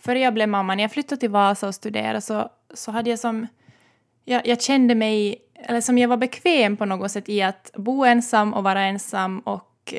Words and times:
före 0.00 0.18
jag 0.18 0.34
blev 0.34 0.48
mamma, 0.48 0.74
när 0.74 0.84
jag 0.84 0.92
flyttade 0.92 1.20
till 1.20 1.30
Vasa 1.30 1.68
och 1.68 1.74
studerade 1.74 2.20
så, 2.20 2.50
så 2.74 2.90
hade 2.90 3.10
jag 3.10 3.18
som... 3.18 3.46
Jag, 4.24 4.46
jag 4.46 4.62
kände 4.62 4.94
mig, 4.94 5.36
eller 5.54 5.80
som 5.80 5.98
jag 5.98 6.08
var 6.08 6.16
bekväm 6.16 6.76
på 6.76 6.84
något 6.84 7.10
sätt 7.10 7.28
i 7.28 7.42
att 7.42 7.70
bo 7.74 8.04
ensam 8.04 8.54
och 8.54 8.64
vara 8.64 8.82
ensam 8.82 9.38
och 9.38 9.94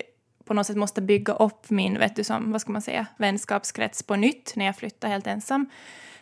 på 0.46 0.54
något 0.54 0.68
sätt 0.68 0.78
måste 0.78 1.02
bygga 1.02 1.34
upp 1.34 1.70
min, 1.70 2.00
vet 2.00 2.16
du, 2.16 2.24
som, 2.24 2.52
vad 2.52 2.62
ska 2.62 2.72
man 2.72 2.82
säga, 2.82 3.06
vänskapskrets 3.18 4.04
på 4.04 4.16
nytt 4.16 4.54
när 4.56 4.66
jag 4.66 4.76
flyttade 4.76 5.14
helt 5.14 5.28
ensam. 5.28 5.70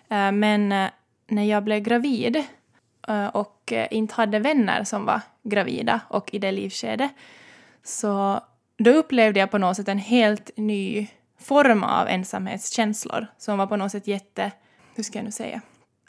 Eh, 0.09 0.31
men 0.31 0.71
eh, 0.71 0.89
när 1.27 1.43
jag 1.43 1.63
blev 1.63 1.79
gravid 1.79 2.43
eh, 3.07 3.27
och 3.27 3.73
inte 3.91 4.15
hade 4.15 4.39
vänner 4.39 4.83
som 4.83 5.05
var 5.05 5.21
gravida 5.43 5.99
och 6.07 6.33
i 6.33 6.39
det 6.39 6.51
livskedet 6.51 7.11
så 7.83 8.41
då 8.77 8.91
upplevde 8.91 9.39
jag 9.39 9.51
på 9.51 9.57
något 9.57 9.75
sätt 9.75 9.87
en 9.87 9.97
helt 9.97 10.51
ny 10.57 11.07
form 11.39 11.83
av 11.83 12.07
ensamhetskänslor 12.07 13.27
som 13.37 13.57
var 13.57 13.67
på 13.67 13.75
något 13.75 13.91
sätt 13.91 14.07
jätte, 14.07 14.51
hur 14.95 15.03
ska 15.03 15.19
jag 15.19 15.25
nu 15.25 15.31
säga, 15.31 15.61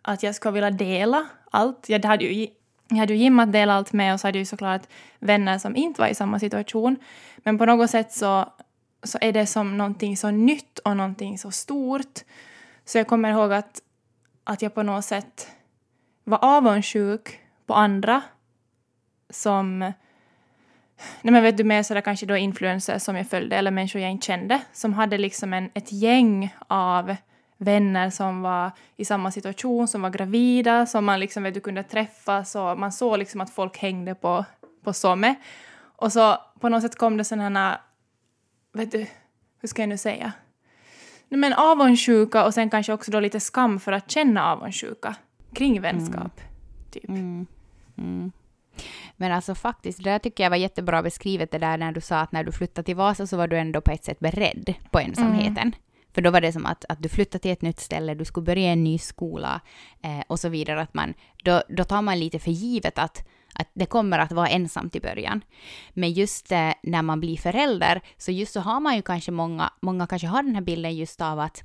att 0.03 0.23
jag 0.23 0.34
skulle 0.34 0.53
vilja 0.53 0.70
dela 0.70 1.27
allt. 1.51 1.89
Jag 1.89 2.05
hade 2.05 2.25
ju, 2.25 2.48
jag 2.89 2.97
hade 2.97 3.15
ju 3.15 3.19
Jim 3.19 3.41
att 3.41 3.53
dela 3.53 3.75
allt 3.75 3.93
med 3.93 4.15
och 4.15 4.20
så 4.20 4.27
hade 4.27 4.39
jag 4.39 4.43
ju 4.43 4.47
såklart 4.47 4.83
vänner 5.19 5.59
som 5.59 5.77
inte 5.77 6.01
var 6.01 6.09
i 6.09 6.15
samma 6.15 6.39
situation. 6.39 6.97
Men 7.37 7.59
på 7.59 7.66
något 7.66 7.91
sätt 7.91 8.12
så, 8.12 8.53
så 9.03 9.19
är 9.20 9.33
det 9.33 9.47
som 9.47 9.79
någonting 9.79 10.16
så 10.16 10.30
nytt 10.30 10.79
och 10.79 10.97
någonting 10.97 11.39
så 11.39 11.51
stort. 11.51 12.20
Så 12.84 12.98
jag 12.98 13.06
kommer 13.06 13.31
ihåg 13.31 13.53
att, 13.53 13.83
att 14.45 14.62
jag 14.62 14.75
på 14.75 14.83
något 14.83 15.05
sätt 15.05 15.51
var 16.25 16.39
avundsjuk 16.42 17.41
på 17.67 17.75
andra 17.75 18.23
som 19.31 19.92
Nej 21.23 21.33
men 21.33 21.43
vet 21.43 21.57
du, 21.57 21.65
mer 21.65 21.83
sådär 21.83 22.01
kanske 22.01 22.27
då 22.27 22.37
influencers 22.37 23.03
som 23.03 23.17
jag 23.17 23.29
följde 23.29 23.57
eller 23.57 23.71
människor 23.71 24.03
jag 24.03 24.11
inte 24.11 24.27
kände 24.27 24.61
som 24.73 24.93
hade 24.93 25.19
liksom 25.19 25.53
en, 25.53 25.71
ett 25.75 25.93
gäng 25.93 26.55
av 26.69 27.17
vänner 27.57 28.11
som 28.11 28.43
var 28.43 28.71
i 28.97 29.05
samma 29.05 29.31
situation, 29.31 29.89
som 29.89 30.03
var 30.03 30.11
gravida, 30.11 30.87
som 30.87 31.05
man 31.05 31.21
liksom 31.21 31.42
vet 31.42 31.55
du 31.55 31.61
kunde 31.61 31.83
träffas 31.83 32.55
och 32.55 32.79
man 32.79 32.92
såg 32.92 33.19
liksom 33.19 33.41
att 33.41 33.51
folk 33.51 33.79
hängde 33.79 34.15
på, 34.15 34.45
på 34.84 34.92
Somme. 34.92 35.34
Och 35.97 36.12
så 36.12 36.37
på 36.61 36.69
något 36.69 36.83
sätt 36.83 36.98
kom 36.98 37.17
det 37.17 37.25
sådana 37.25 37.81
vet 38.73 38.92
du, 38.92 39.07
hur 39.61 39.69
ska 39.69 39.83
jag 39.83 39.89
nu 39.89 39.98
säga? 39.98 40.33
Nej 41.29 41.41
men 41.41 41.53
avundsjuka 41.53 42.45
och 42.45 42.55
sen 42.55 42.70
kanske 42.70 42.92
också 42.92 43.11
då 43.11 43.20
lite 43.20 43.41
skam 43.41 43.81
för 43.81 43.92
att 43.92 44.11
känna 44.11 44.53
avundsjuka 44.53 45.14
kring 45.53 45.81
vänskap. 45.81 46.41
Mm. 46.41 46.91
Typ. 46.91 47.09
Mm. 47.09 47.47
Mm. 47.98 48.33
Men 49.17 49.33
alltså 49.33 49.55
faktiskt, 49.55 50.05
det 50.05 50.11
där 50.11 50.19
tycker 50.19 50.43
jag 50.43 50.51
var 50.51 50.57
jättebra 50.57 51.03
beskrivet 51.03 51.51
det 51.51 51.59
där 51.59 51.79
när 51.79 51.93
du 51.93 52.01
sa 52.01 52.21
att 52.21 52.33
när 52.33 52.45
du 52.45 52.53
flyttade 52.53 52.87
till 52.87 52.97
Vasa 52.97 53.27
så 53.27 53.37
var 53.37 53.49
du 53.49 53.59
ändå 53.59 53.81
på 53.81 53.91
ett 53.91 54.05
sätt 54.05 54.21
beredd 54.21 54.75
på 54.91 54.99
ensamheten. 54.99 55.59
Mm. 55.59 55.75
För 56.13 56.23
då 56.23 56.31
var 56.31 56.41
det 56.41 56.53
som 56.53 56.67
att, 56.67 56.85
att 56.89 57.03
du 57.03 57.09
flyttade 57.09 57.43
till 57.43 57.51
ett 57.51 57.63
nytt 57.63 57.81
ställe, 57.81 58.15
du 58.15 58.25
skulle 58.25 58.45
börja 58.45 58.73
en 58.73 58.85
ny 58.85 58.98
skola 58.98 59.61
eh, 60.03 60.23
och 60.27 60.41
så 60.41 60.48
vidare. 60.48 60.81
Att 60.81 60.95
man, 60.95 61.15
då, 61.45 61.63
då 61.69 61.85
tar 61.85 62.03
man 62.03 62.19
lite 62.19 62.39
för 62.39 62.51
givet 62.51 62.98
att, 62.98 63.29
att 63.55 63.70
det 63.75 63.87
kommer 63.87 64.19
att 64.19 64.33
vara 64.33 64.48
ensamt 64.48 64.97
i 64.97 65.01
början. 65.01 65.41
Men 65.95 66.12
just 66.12 66.53
eh, 66.53 66.73
när 66.83 67.03
man 67.03 67.20
blir 67.20 67.37
förälder, 67.37 68.01
så 68.17 68.33
just 68.33 68.53
så 68.53 68.61
har 68.61 68.81
man 68.81 68.97
ju 68.97 69.03
kanske 69.03 69.31
många, 69.31 69.73
många 69.83 70.07
kanske 70.07 70.29
har 70.29 70.42
den 70.42 70.55
här 70.55 70.62
bilden 70.62 70.97
just 70.97 71.20
av 71.20 71.41
att 71.41 71.65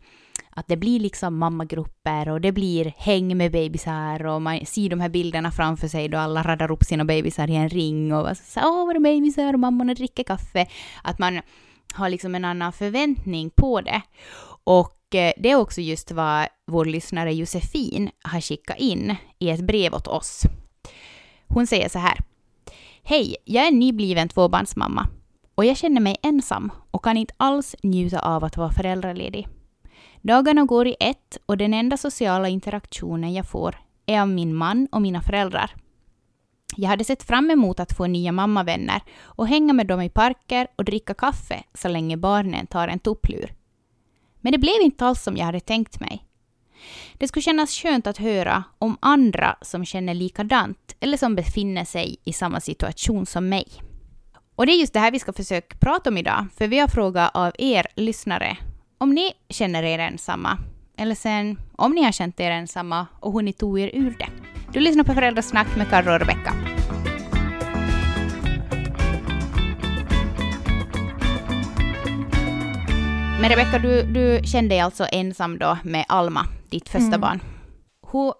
att 0.57 0.67
det 0.67 0.77
blir 0.77 0.99
liksom 0.99 1.37
mammagrupper 1.37 2.29
och 2.29 2.41
det 2.41 2.51
blir 2.51 2.93
häng 2.97 3.37
med 3.37 3.51
bebisar 3.51 4.25
och 4.25 4.41
man 4.41 4.65
ser 4.65 4.89
de 4.89 4.99
här 4.99 5.09
bilderna 5.09 5.51
framför 5.51 5.87
sig 5.87 6.07
då 6.07 6.17
alla 6.17 6.43
radar 6.43 6.71
upp 6.71 6.83
sina 6.83 7.05
bebisar 7.05 7.49
i 7.49 7.55
en 7.55 7.69
ring 7.69 8.13
och 8.13 8.37
så 8.37 8.59
åh 8.59 8.85
vad 8.85 8.95
är 8.95 8.99
bebisar 8.99 9.53
och 9.53 9.59
mammorna 9.59 9.93
dricker 9.93 10.23
kaffe. 10.23 10.67
Att 11.03 11.19
man 11.19 11.41
har 11.93 12.09
liksom 12.09 12.35
en 12.35 12.45
annan 12.45 12.73
förväntning 12.73 13.49
på 13.49 13.81
det. 13.81 14.01
Och 14.63 15.15
eh, 15.15 15.33
det 15.37 15.51
är 15.51 15.55
också 15.55 15.81
just 15.81 16.11
vad 16.11 16.47
vår 16.67 16.85
lyssnare 16.85 17.33
Josefin 17.33 18.09
har 18.23 18.41
skickat 18.41 18.77
in 18.79 19.15
i 19.39 19.49
ett 19.49 19.67
brev 19.67 19.93
åt 19.93 20.07
oss. 20.07 20.45
Hon 21.55 21.67
säger 21.67 21.89
så 21.89 21.99
här. 21.99 22.17
Hej, 23.03 23.35
jag 23.45 23.67
är 23.67 23.71
nybliven 23.71 24.29
tvåbarnsmamma 24.29 25.07
och 25.55 25.65
jag 25.65 25.77
känner 25.77 26.01
mig 26.01 26.15
ensam 26.23 26.71
och 26.91 27.03
kan 27.03 27.17
inte 27.17 27.33
alls 27.37 27.75
njuta 27.83 28.19
av 28.19 28.43
att 28.43 28.57
vara 28.57 28.71
föräldraledig. 28.71 29.47
Dagarna 30.21 30.65
går 30.65 30.87
i 30.87 30.95
ett 30.99 31.37
och 31.45 31.57
den 31.57 31.73
enda 31.73 31.97
sociala 31.97 32.49
interaktionen 32.49 33.33
jag 33.33 33.49
får 33.49 33.75
är 34.05 34.21
av 34.21 34.29
min 34.29 34.55
man 34.55 34.87
och 34.91 35.01
mina 35.01 35.21
föräldrar. 35.21 35.75
Jag 36.75 36.89
hade 36.89 37.03
sett 37.03 37.23
fram 37.23 37.51
emot 37.51 37.79
att 37.79 37.97
få 37.97 38.07
nya 38.07 38.31
mammavänner 38.31 39.01
och 39.21 39.47
hänga 39.47 39.73
med 39.73 39.87
dem 39.87 40.01
i 40.01 40.09
parker 40.09 40.67
och 40.75 40.85
dricka 40.85 41.13
kaffe 41.13 41.63
så 41.73 41.87
länge 41.87 42.17
barnen 42.17 42.67
tar 42.67 42.87
en 42.87 42.99
tupplur. 42.99 43.53
Men 44.41 44.51
det 44.51 44.57
blev 44.57 44.81
inte 44.81 45.05
alls 45.05 45.23
som 45.23 45.37
jag 45.37 45.45
hade 45.45 45.59
tänkt 45.59 45.99
mig. 45.99 46.25
Det 47.17 47.27
skulle 47.27 47.43
kännas 47.43 47.71
skönt 47.71 48.07
att 48.07 48.17
höra 48.17 48.63
om 48.79 48.97
andra 48.99 49.55
som 49.61 49.85
känner 49.85 50.13
likadant 50.13 50.95
eller 50.99 51.17
som 51.17 51.35
befinner 51.35 51.85
sig 51.85 52.17
i 52.23 52.33
samma 52.33 52.59
situation 52.59 53.25
som 53.25 53.49
mig. 53.49 53.67
Och 54.55 54.65
det 54.65 54.71
är 54.71 54.79
just 54.79 54.93
det 54.93 54.99
här 54.99 55.11
vi 55.11 55.19
ska 55.19 55.33
försöka 55.33 55.77
prata 55.77 56.09
om 56.09 56.17
idag, 56.17 56.45
för 56.57 56.67
vi 56.67 56.79
har 56.79 56.87
frågat 56.87 57.31
av 57.33 57.51
er 57.57 57.87
lyssnare 57.95 58.57
om 58.97 59.13
ni 59.13 59.31
känner 59.49 59.83
er 59.83 59.99
ensamma, 59.99 60.57
eller 60.97 61.15
sen 61.15 61.59
om 61.75 61.91
ni 61.91 62.03
har 62.03 62.11
känt 62.11 62.39
er 62.39 62.51
ensamma 62.51 63.07
och 63.19 63.33
hur 63.33 63.41
ni 63.41 63.53
tog 63.53 63.79
er 63.79 63.89
ur 63.93 64.15
det. 64.19 64.29
Du 64.73 64.79
lyssnar 64.79 65.03
på 65.03 65.13
Föräldrasnack 65.13 65.75
med 65.77 65.89
Karro 65.89 66.13
och 66.13 66.19
Rebecka. 66.19 66.53
Men 73.41 73.49
Rebecka, 73.49 73.79
du, 73.79 74.03
du 74.03 74.47
kände 74.47 74.69
dig 74.69 74.79
alltså 74.79 75.07
ensam 75.11 75.57
då 75.57 75.77
med 75.83 76.05
Alma, 76.07 76.45
ditt 76.75 76.89
första 76.89 77.07
mm. 77.07 77.21
barn. 77.21 77.39
Hur, 78.11 78.33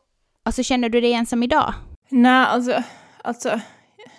alltså 0.44 0.64
känner 0.64 0.90
du 0.90 1.02
dig 1.02 1.14
ensam 1.14 1.44
idag? 1.44 1.74
Nej, 2.10 2.46
alltså, 2.46 2.84
alltså, 3.24 3.60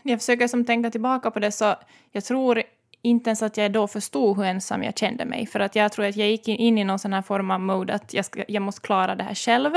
jag 0.03 0.21
försöker 0.21 0.49
som 0.49 0.65
tänka 0.65 0.91
tillbaka 0.91 1.31
på 1.31 1.39
det 1.39 1.53
så 1.53 1.75
jag 2.13 2.25
tror 2.25 2.63
inte 3.03 3.31
ens 3.31 3.43
att 3.43 3.57
jag 3.57 3.73
då 3.73 3.87
förstod 3.87 4.37
hur 4.37 4.45
ensam 4.45 4.83
jag 4.83 4.99
kände 4.99 5.25
mig. 5.25 5.47
För 5.47 5.61
att 5.61 5.77
jag 5.77 5.93
tror 5.93 6.05
att 6.05 6.17
jag 6.17 6.29
gick 6.29 6.49
in 6.49 6.79
i 6.79 6.85
någon 6.85 6.99
sån 6.99 7.13
här 7.13 7.23
form 7.23 7.51
av 7.51 7.61
mode 7.61 7.95
att 7.95 8.15
jag, 8.15 8.25
ska, 8.25 8.45
jag 8.49 8.63
måste 8.63 8.81
klara 8.81 9.15
det 9.15 9.25
här 9.25 9.35
själv. 9.35 9.73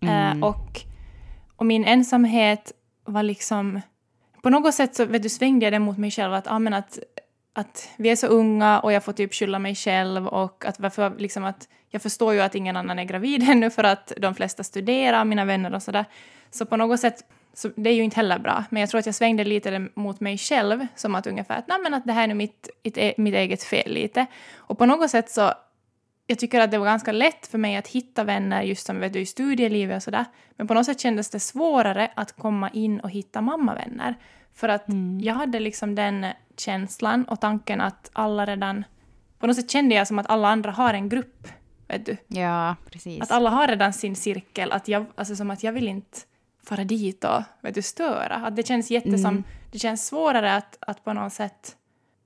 Mm. 0.00 0.38
Uh, 0.38 0.44
och, 0.44 0.80
och 1.56 1.66
min 1.66 1.84
ensamhet 1.84 2.72
var 3.04 3.22
liksom... 3.22 3.80
På 4.42 4.50
något 4.50 4.74
sätt 4.74 4.96
så 4.96 5.04
vet 5.04 5.22
du, 5.22 5.28
svängde 5.28 5.66
jag 5.66 5.72
det 5.72 5.78
mot 5.78 5.98
mig 5.98 6.10
själv 6.10 6.34
att, 6.34 6.46
ah, 6.46 6.58
men 6.58 6.74
att, 6.74 6.98
att 7.58 7.88
vi 7.96 8.10
är 8.10 8.16
så 8.16 8.26
unga 8.26 8.80
och 8.80 8.92
jag 8.92 9.04
får 9.04 9.12
typ 9.12 9.34
skylla 9.34 9.58
mig 9.58 9.74
själv 9.74 10.26
och 10.26 10.64
att 10.64 10.80
varför 10.80 11.14
liksom 11.18 11.44
att 11.44 11.68
jag 11.90 12.02
förstår 12.02 12.34
ju 12.34 12.40
att 12.40 12.54
ingen 12.54 12.76
annan 12.76 12.98
är 12.98 13.04
gravid 13.04 13.42
ännu 13.50 13.70
för 13.70 13.84
att 13.84 14.12
de 14.16 14.34
flesta 14.34 14.64
studerar, 14.64 15.24
mina 15.24 15.44
vänner 15.44 15.74
och 15.74 15.82
sådär. 15.82 16.04
Så 16.50 16.66
på 16.66 16.76
något 16.76 17.00
sätt 17.00 17.24
så 17.54 17.68
det 17.76 17.90
är 17.90 17.94
ju 17.94 18.02
inte 18.02 18.16
heller 18.16 18.38
bra. 18.38 18.64
Men 18.70 18.80
jag 18.80 18.90
tror 18.90 18.98
att 18.98 19.06
jag 19.06 19.14
svängde 19.14 19.44
lite 19.44 19.88
mot 19.94 20.20
mig 20.20 20.38
själv, 20.38 20.86
som 20.94 21.14
att 21.14 21.26
ungefär 21.26 21.58
att, 21.58 21.68
Nej, 21.68 21.78
men 21.82 21.94
att 21.94 22.06
det 22.06 22.12
här 22.12 22.22
är 22.22 22.26
nu 22.26 22.34
mitt, 22.34 22.68
e-, 22.82 23.14
mitt 23.16 23.34
eget 23.34 23.62
fel 23.62 23.92
lite. 23.92 24.26
Och 24.56 24.78
på 24.78 24.86
något 24.86 25.10
sätt 25.10 25.30
så, 25.30 25.52
jag 26.26 26.38
tycker 26.38 26.60
att 26.60 26.70
det 26.70 26.78
var 26.78 26.86
ganska 26.86 27.12
lätt 27.12 27.46
för 27.46 27.58
mig 27.58 27.76
att 27.76 27.88
hitta 27.88 28.24
vänner 28.24 28.62
just 28.62 28.86
som 28.86 29.00
vet 29.00 29.12
du, 29.12 29.20
i 29.20 29.26
studielivet 29.26 29.96
och 29.96 30.02
sådär. 30.02 30.24
Men 30.56 30.66
på 30.66 30.74
något 30.74 30.86
sätt 30.86 31.00
kändes 31.00 31.30
det 31.30 31.40
svårare 31.40 32.10
att 32.14 32.32
komma 32.36 32.70
in 32.70 33.00
och 33.00 33.10
hitta 33.10 33.40
mammavänner. 33.40 34.14
För 34.58 34.68
att 34.68 34.88
mm. 34.88 35.20
jag 35.20 35.34
hade 35.34 35.60
liksom 35.60 35.94
den 35.94 36.26
känslan 36.56 37.24
och 37.24 37.40
tanken 37.40 37.80
att 37.80 38.10
alla 38.12 38.46
redan... 38.46 38.84
På 39.38 39.46
något 39.46 39.56
sätt 39.56 39.70
kände 39.70 39.94
jag 39.94 40.06
som 40.06 40.18
att 40.18 40.30
alla 40.30 40.48
andra 40.48 40.70
har 40.70 40.94
en 40.94 41.08
grupp. 41.08 41.48
Vet 41.88 42.06
du? 42.06 42.16
Ja, 42.26 42.76
precis. 42.90 43.22
Att 43.22 43.30
alla 43.30 43.50
har 43.50 43.68
redan 43.68 43.92
sin 43.92 44.16
cirkel. 44.16 44.72
Att 44.72 44.88
jag, 44.88 45.06
alltså 45.14 45.36
som 45.36 45.50
att 45.50 45.62
jag 45.62 45.72
vill 45.72 45.88
inte 45.88 46.18
fara 46.62 46.84
dit 46.84 47.24
och 47.24 47.42
vet 47.60 47.74
du, 47.74 47.82
störa. 47.82 48.34
Att 48.34 48.56
det 48.56 48.66
känns 48.66 48.90
jättesom, 48.90 49.30
mm. 49.30 49.44
det 49.72 49.78
känns 49.78 50.06
svårare 50.06 50.54
att, 50.54 50.78
att 50.80 51.04
på 51.04 51.12
något 51.12 51.32
sätt... 51.32 51.76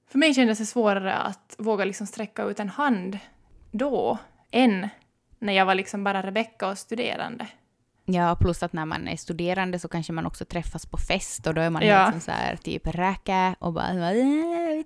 För 0.09 0.19
mig 0.19 0.34
kändes 0.34 0.59
det 0.59 0.66
svårare 0.66 1.14
att 1.14 1.54
våga 1.59 1.84
liksom 1.84 2.06
sträcka 2.06 2.44
ut 2.44 2.60
en 2.60 2.69
hand 2.69 3.19
då 3.70 4.19
än 4.50 4.88
när 5.38 5.53
jag 5.53 5.66
var 5.66 5.75
liksom 5.75 6.04
bara 6.04 6.22
Rebecka 6.22 6.69
och 6.69 6.79
studerande. 6.79 7.46
Ja, 8.04 8.37
plus 8.40 8.62
att 8.62 8.72
när 8.72 8.87
man 8.87 9.08
är 9.08 9.16
studerande 9.16 9.78
så 9.78 9.88
kanske 9.88 10.12
man 10.12 10.26
också 10.26 10.44
träffas 10.44 10.87
på 10.87 10.96
fest 10.96 11.46
och 11.46 11.54
då 11.54 11.60
är 11.60 11.70
man 11.70 11.87
ja. 11.87 12.06
liksom 12.06 12.20
så 12.20 12.31
här 12.31 12.56
typ 12.56 12.87
räka 12.87 13.56
och 13.58 13.72
bara 13.72 13.93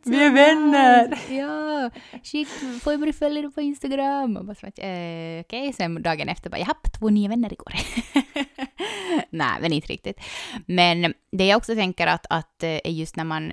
Vi 0.05 0.25
är 0.25 0.33
vänner! 0.33 1.19
Ja, 1.29 1.91
shit, 2.23 2.49
börja 2.85 3.13
följa 3.13 3.43
dig 3.43 3.53
på 3.53 3.61
Instagram? 3.61 4.37
Och 4.37 4.45
bara 4.45 4.55
så 4.55 4.67
att, 4.67 4.79
eh, 4.79 4.85
okej, 4.85 5.41
okay. 5.41 5.73
sen 5.73 6.03
dagen 6.03 6.29
efter 6.29 6.51
bara 6.51 6.59
japp, 6.59 6.93
två 6.99 7.11
nya 7.11 7.29
vänner 7.29 7.53
igår. 7.53 7.73
Nej, 9.31 9.57
men 9.61 9.73
inte 9.73 9.89
riktigt. 9.89 10.21
Men 10.67 11.15
det 11.33 11.47
jag 11.47 11.57
också 11.57 11.75
tänker 11.75 12.07
att, 12.07 12.27
att 12.31 12.63
är 12.63 12.81
eh, 12.85 12.95
just 12.95 13.17
när 13.17 13.25
man 13.25 13.53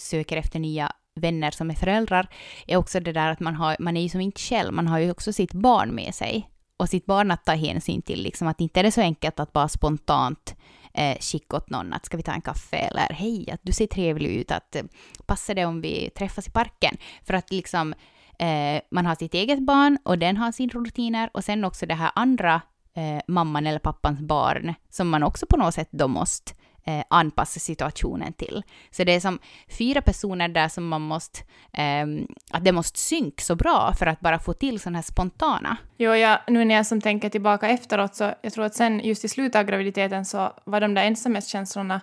söker 0.00 0.36
efter 0.36 0.58
nya 0.58 0.92
vänner 1.14 1.50
som 1.50 1.70
är 1.70 1.74
föräldrar, 1.74 2.28
är 2.66 2.76
också 2.76 3.00
det 3.00 3.12
där 3.12 3.30
att 3.30 3.40
man, 3.40 3.54
har, 3.54 3.76
man 3.78 3.96
är 3.96 4.02
ju 4.02 4.08
som 4.08 4.20
inte 4.20 4.40
själv, 4.40 4.72
man 4.72 4.86
har 4.86 4.98
ju 4.98 5.10
också 5.10 5.32
sitt 5.32 5.52
barn 5.52 5.94
med 5.94 6.14
sig 6.14 6.49
och 6.80 6.88
sitt 6.88 7.06
barn 7.06 7.30
att 7.30 7.44
ta 7.44 7.52
hänsyn 7.52 8.02
till. 8.02 8.22
Liksom 8.22 8.48
att 8.48 8.60
inte 8.60 8.80
är 8.80 8.84
det 8.84 8.92
så 8.92 9.00
enkelt 9.00 9.40
att 9.40 9.52
bara 9.52 9.68
spontant 9.68 10.54
eh, 10.94 11.18
skicka 11.18 11.56
åt 11.56 11.70
någon 11.70 11.92
att 11.92 12.06
ska 12.06 12.16
vi 12.16 12.22
ta 12.22 12.32
en 12.32 12.40
kaffe 12.40 12.76
eller 12.76 13.12
hej, 13.12 13.50
att 13.50 13.60
du 13.62 13.72
ser 13.72 13.86
trevlig 13.86 14.30
ut, 14.30 14.50
att 14.50 14.76
eh, 14.76 14.82
passar 15.26 15.54
det 15.54 15.64
om 15.64 15.80
vi 15.80 16.10
träffas 16.10 16.46
i 16.46 16.50
parken? 16.50 16.96
För 17.26 17.34
att 17.34 17.52
liksom 17.52 17.94
eh, 18.38 18.80
man 18.90 19.06
har 19.06 19.14
sitt 19.14 19.34
eget 19.34 19.62
barn 19.62 19.98
och 20.04 20.18
den 20.18 20.36
har 20.36 20.52
sina 20.52 20.72
rutiner 20.72 21.30
och 21.34 21.44
sen 21.44 21.64
också 21.64 21.86
det 21.86 21.94
här 21.94 22.10
andra 22.14 22.60
eh, 22.96 23.22
mamman 23.28 23.66
eller 23.66 23.78
pappans 23.78 24.20
barn 24.20 24.74
som 24.90 25.08
man 25.08 25.22
också 25.22 25.46
på 25.46 25.56
något 25.56 25.74
sätt 25.74 25.88
då 25.90 26.08
måste 26.08 26.52
eh, 26.84 27.04
anpassa 27.10 27.60
situationen 27.60 28.32
till. 28.32 28.62
Så 28.90 29.04
det 29.04 29.14
är 29.14 29.20
som 29.20 29.38
fyra 29.78 30.02
personer 30.02 30.48
där 30.48 30.68
som 30.68 30.88
man 30.88 31.02
måste, 31.02 31.40
eh, 31.72 32.06
att 32.50 32.64
det 32.64 32.72
måste 32.72 32.98
synka 32.98 33.42
så 33.42 33.56
bra 33.56 33.94
för 33.98 34.06
att 34.06 34.20
bara 34.20 34.38
få 34.38 34.52
till 34.52 34.80
sådana 34.80 34.98
här 34.98 35.02
spontana. 35.02 35.76
Jo, 35.96 36.14
jag, 36.14 36.38
nu 36.46 36.64
när 36.64 36.74
jag 36.74 36.86
som 36.86 37.00
tänker 37.00 37.28
tillbaka 37.28 37.68
efteråt 37.68 38.14
så 38.14 38.34
jag 38.42 38.52
tror 38.52 38.64
att 38.64 38.74
sen 38.74 39.00
just 39.04 39.24
i 39.24 39.28
slutet 39.28 39.60
av 39.60 39.64
graviditeten 39.64 40.24
så 40.24 40.52
var 40.64 40.80
de 40.80 40.94
där 40.94 41.02
ensamhetskänslorna 41.02 42.00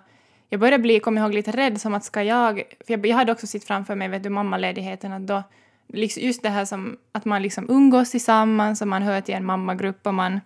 jag 0.48 0.60
började 0.60 0.82
bli, 0.82 1.00
kom 1.00 1.18
ihåg, 1.18 1.34
lite 1.34 1.50
rädd 1.50 1.80
som 1.80 1.94
att 1.94 2.04
ska 2.04 2.22
jag, 2.22 2.56
för 2.56 2.92
jag, 2.92 3.06
jag 3.06 3.16
hade 3.16 3.32
också 3.32 3.46
sett 3.46 3.64
framför 3.64 3.94
mig, 3.94 4.08
vet 4.08 4.22
du, 4.22 4.30
mammaledigheten, 4.30 5.12
att 5.12 5.26
då, 5.26 5.42
liksom 5.88 6.22
just 6.22 6.42
det 6.42 6.48
här 6.48 6.64
som 6.64 6.96
att 7.12 7.24
man 7.24 7.42
liksom 7.42 7.70
umgås 7.70 8.10
tillsammans 8.10 8.82
och 8.82 8.88
man 8.88 9.02
hör 9.02 9.20
till 9.20 9.34
en 9.34 9.44
mammagrupp 9.44 10.06
och 10.06 10.14
man 10.14 10.40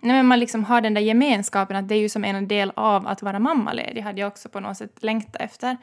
Nej, 0.00 0.16
men 0.16 0.26
man 0.26 0.40
liksom 0.40 0.64
har 0.64 0.80
den 0.80 0.94
där 0.94 1.00
gemenskapen, 1.00 1.76
att 1.76 1.88
det 1.88 1.94
är 1.94 1.98
ju 1.98 2.08
som 2.08 2.24
en 2.24 2.48
del 2.48 2.72
av 2.76 3.06
att 3.06 3.22
vara 3.22 3.38
mammaledig, 3.38 4.00
hade 4.00 4.20
jag 4.20 4.28
också 4.28 4.48
på 4.48 4.60
något 4.60 4.76
sätt 4.76 5.02
längtat 5.02 5.36
efter. 5.42 5.76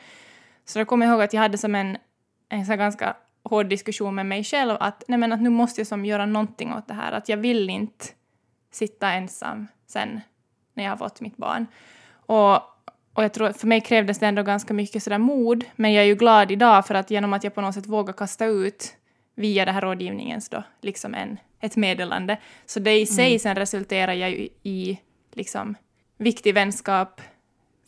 Så 0.66 0.80
då 0.80 0.86
kommer 0.86 1.06
jag 1.06 1.14
ihåg 1.14 1.24
att 1.24 1.34
jag 1.34 1.42
hade 1.42 1.58
som 1.58 1.76
en, 1.76 1.98
en 2.50 2.66
så 2.66 2.76
ganska 2.76 3.16
hård 3.44 3.66
diskussion 3.66 4.16
med 4.16 4.26
mig 4.26 4.44
själv, 4.44 4.78
att, 4.80 5.04
nej, 5.08 5.20
men 5.20 5.34
att 5.34 5.42
nu 5.42 5.50
måste 5.50 5.82
jag 5.82 5.88
som 5.88 6.06
göra 6.06 6.26
någonting 6.26 6.74
åt 6.74 6.88
det 6.88 6.94
här, 6.94 7.12
att 7.12 7.30
jag 7.30 7.38
vill 7.38 7.70
inte 7.70 8.06
sitta 8.72 9.12
ensam 9.12 9.68
sen 9.88 10.22
när 10.74 10.84
jag 10.84 10.92
har 10.92 10.98
fått 10.98 11.22
mitt 11.22 11.38
barn. 11.38 11.68
Och, 12.26 12.54
och 13.14 13.24
jag 13.24 13.34
tror 13.34 13.52
för 13.52 13.68
mig 13.68 13.82
krävdes 13.82 14.20
det 14.20 14.28
ändå 14.28 14.44
ganska 14.44 14.74
mycket 14.74 15.04
sådär 15.04 15.18
mod, 15.18 15.66
men 15.76 15.94
jag 15.94 16.04
är 16.04 16.08
ju 16.08 16.16
glad 16.16 16.52
idag 16.52 16.88
för 16.88 16.96
att 16.96 17.12
genom 17.12 17.34
att 17.34 17.44
jag 17.44 17.56
på 17.56 17.62
något 17.62 17.74
sätt 17.74 17.88
vågar 17.88 18.14
kasta 18.14 18.46
ut 18.46 18.96
via 19.36 19.66
den 19.66 19.74
här 19.74 19.82
rådgivningens 19.82 20.50
då, 20.50 20.64
liksom 20.82 21.14
en 21.14 21.38
ett 21.64 21.76
meddelande. 21.76 22.38
Så 22.66 22.80
det 22.80 23.00
i 23.00 23.06
sig 23.06 23.28
mm. 23.28 23.40
sen 23.40 23.56
resulterar 23.56 24.14
ju 24.14 24.50
i 24.64 25.00
liksom 25.32 25.76
viktig 26.18 26.54
vänskap 26.54 27.22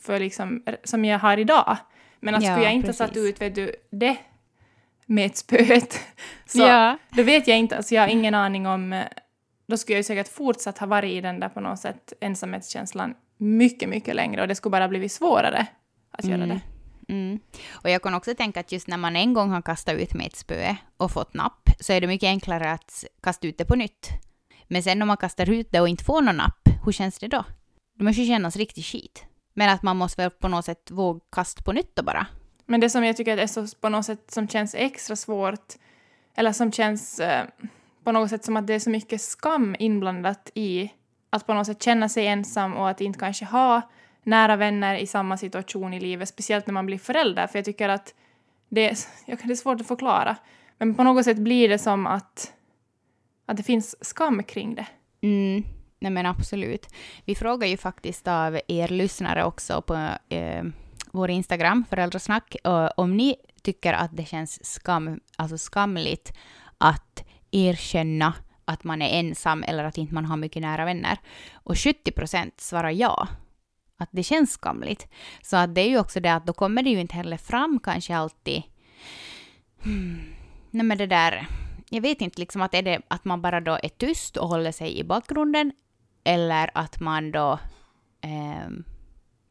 för 0.01 0.19
liksom, 0.19 0.63
som 0.83 1.05
jag 1.05 1.19
har 1.19 1.37
idag. 1.37 1.77
Men 2.19 2.35
att 2.35 2.43
ja, 2.43 2.51
skulle 2.51 2.65
jag 2.65 2.73
inte 2.73 2.87
precis. 2.87 2.97
satt 2.97 3.17
ut 3.17 3.41
vet 3.41 3.55
du, 3.55 3.75
det 3.89 4.17
med 5.05 5.25
ett 5.25 5.37
spöet, 5.37 5.99
så 6.45 6.59
ja. 6.59 6.97
då 7.09 7.23
vet 7.23 7.47
jag 7.47 7.57
inte, 7.57 7.77
alltså 7.77 7.95
jag 7.95 8.01
har 8.01 8.07
ingen 8.07 8.33
aning 8.33 8.67
om, 8.67 9.03
då 9.67 9.77
skulle 9.77 9.93
jag 9.93 9.99
ju 9.99 10.03
säkert 10.03 10.27
fortsatt 10.27 10.77
ha 10.77 10.87
varit 10.87 11.11
i 11.11 11.21
den 11.21 11.39
där 11.39 11.49
på 11.49 11.59
något 11.59 11.79
sätt 11.79 12.13
ensamhetskänslan 12.21 13.13
mycket, 13.37 13.89
mycket 13.89 14.15
längre 14.15 14.41
och 14.41 14.47
det 14.47 14.55
skulle 14.55 14.71
bara 14.71 14.87
blivit 14.87 15.11
svårare 15.11 15.67
att 16.11 16.23
mm. 16.23 16.39
göra 16.39 16.53
det. 16.53 16.61
Mm. 17.07 17.39
Och 17.71 17.89
jag 17.89 18.01
kan 18.01 18.13
också 18.13 18.35
tänka 18.35 18.59
att 18.59 18.71
just 18.71 18.87
när 18.87 18.97
man 18.97 19.15
en 19.15 19.33
gång 19.33 19.49
har 19.49 19.61
kastat 19.61 19.95
ut 19.95 20.13
med 20.13 20.27
ett 20.27 20.35
spö 20.35 20.75
och 20.97 21.11
fått 21.11 21.33
napp 21.33 21.69
så 21.79 21.93
är 21.93 22.01
det 22.01 22.07
mycket 22.07 22.27
enklare 22.27 22.71
att 22.71 23.05
kasta 23.23 23.47
ut 23.47 23.57
det 23.57 23.65
på 23.65 23.75
nytt. 23.75 24.09
Men 24.67 24.83
sen 24.83 25.01
om 25.01 25.07
man 25.07 25.17
kastar 25.17 25.49
ut 25.49 25.71
det 25.71 25.81
och 25.81 25.89
inte 25.89 26.03
får 26.03 26.21
någon 26.21 26.37
napp, 26.37 26.69
hur 26.85 26.91
känns 26.91 27.19
det 27.19 27.27
då? 27.27 27.43
Det 27.97 28.03
måste 28.03 28.21
ju 28.21 28.27
kännas 28.27 28.55
riktigt 28.55 28.85
skit. 28.85 29.25
Men 29.53 29.69
att 29.69 29.83
man 29.83 29.97
måste 29.97 30.21
väl 30.21 30.31
på 30.31 30.47
något 30.47 30.65
sätt 30.65 30.91
våga 30.91 31.19
kasta 31.31 31.61
på 31.61 31.71
nytt 31.71 31.95
då 31.95 32.03
bara. 32.03 32.27
Men 32.65 32.79
det 32.79 32.89
som 32.89 33.03
jag 33.03 33.17
tycker 33.17 33.37
är 33.37 33.47
så 33.47 33.67
på 33.81 33.89
något 33.89 34.05
sätt 34.05 34.31
som 34.31 34.47
känns 34.47 34.75
extra 34.75 35.15
svårt, 35.15 35.73
eller 36.35 36.51
som 36.51 36.71
känns 36.71 37.19
eh, 37.19 37.45
på 38.03 38.11
något 38.11 38.29
sätt 38.29 38.45
som 38.45 38.57
att 38.57 38.67
det 38.67 38.73
är 38.73 38.79
så 38.79 38.89
mycket 38.89 39.21
skam 39.21 39.75
inblandat 39.79 40.51
i 40.55 40.91
att 41.29 41.47
på 41.47 41.53
något 41.53 41.67
sätt 41.67 41.83
känna 41.83 42.09
sig 42.09 42.27
ensam 42.27 42.73
och 42.73 42.89
att 42.89 43.01
inte 43.01 43.19
kanske 43.19 43.45
ha 43.45 43.81
nära 44.25 44.55
vänner 44.55 44.95
i 44.95 45.07
samma 45.07 45.37
situation 45.37 45.93
i 45.93 45.99
livet, 45.99 46.29
speciellt 46.29 46.67
när 46.67 46.73
man 46.73 46.85
blir 46.85 46.97
förälder, 46.97 47.47
för 47.47 47.57
jag 47.57 47.65
tycker 47.65 47.89
att 47.89 48.13
det 48.69 48.89
är, 48.89 48.97
det 49.25 49.53
är 49.53 49.55
svårt 49.55 49.81
att 49.81 49.87
förklara. 49.87 50.35
Men 50.77 50.95
på 50.95 51.03
något 51.03 51.25
sätt 51.25 51.37
blir 51.37 51.69
det 51.69 51.79
som 51.79 52.07
att, 52.07 52.53
att 53.45 53.57
det 53.57 53.63
finns 53.63 54.05
skam 54.05 54.43
kring 54.43 54.75
det. 54.75 54.85
Mm. 55.21 55.63
Nej 55.99 56.11
men 56.11 56.25
absolut. 56.25 56.87
Vi 57.25 57.35
frågar 57.35 57.67
ju 57.67 57.77
faktiskt 57.77 58.27
av 58.27 58.59
er 58.67 58.87
lyssnare 58.87 59.43
också 59.43 59.81
på 59.81 60.09
eh, 60.29 60.63
vår 61.11 61.29
Instagram, 61.29 61.85
Föräldrasnack, 61.89 62.55
eh, 62.63 62.89
om 62.97 63.17
ni 63.17 63.35
tycker 63.61 63.93
att 63.93 64.17
det 64.17 64.25
känns 64.25 64.65
skam, 64.65 65.19
alltså 65.37 65.57
skamligt 65.57 66.33
att 66.77 67.23
erkänna 67.51 68.33
att 68.65 68.83
man 68.83 69.01
är 69.01 69.19
ensam 69.19 69.63
eller 69.63 69.83
att 69.83 69.97
inte 69.97 70.13
man 70.13 70.25
har 70.25 70.37
mycket 70.37 70.61
nära 70.61 70.85
vänner. 70.85 71.17
Och 71.53 71.77
70 71.77 72.11
procent 72.11 72.61
svarar 72.61 72.89
ja 72.89 73.27
att 73.97 74.09
det 74.11 74.23
känns 74.23 74.51
skamligt. 74.51 75.07
Så 75.41 75.57
att 75.57 75.75
det 75.75 75.81
är 75.81 75.89
ju 75.89 75.99
också 75.99 76.19
det 76.19 76.33
att 76.33 76.45
då 76.45 76.53
kommer 76.53 76.83
det 76.83 76.89
ju 76.89 76.99
inte 76.99 77.15
heller 77.15 77.37
fram 77.37 77.79
kanske 77.83 78.15
alltid... 78.15 78.63
Hmm. 79.83 80.35
Nej 80.71 80.85
men 80.85 80.97
det 80.97 81.07
där... 81.07 81.47
Jag 81.89 82.01
vet 82.01 82.21
inte 82.21 82.39
liksom 82.39 82.61
att 82.61 82.73
är 82.73 82.81
det 82.81 83.01
att 83.07 83.25
man 83.25 83.41
bara 83.41 83.61
då 83.61 83.79
är 83.83 83.89
tyst 83.89 84.37
och 84.37 84.47
håller 84.47 84.71
sig 84.71 84.99
i 84.99 85.03
bakgrunden 85.03 85.71
eller 86.23 86.71
att 86.73 86.99
man 86.99 87.31
då 87.31 87.59
eh, 88.21 88.69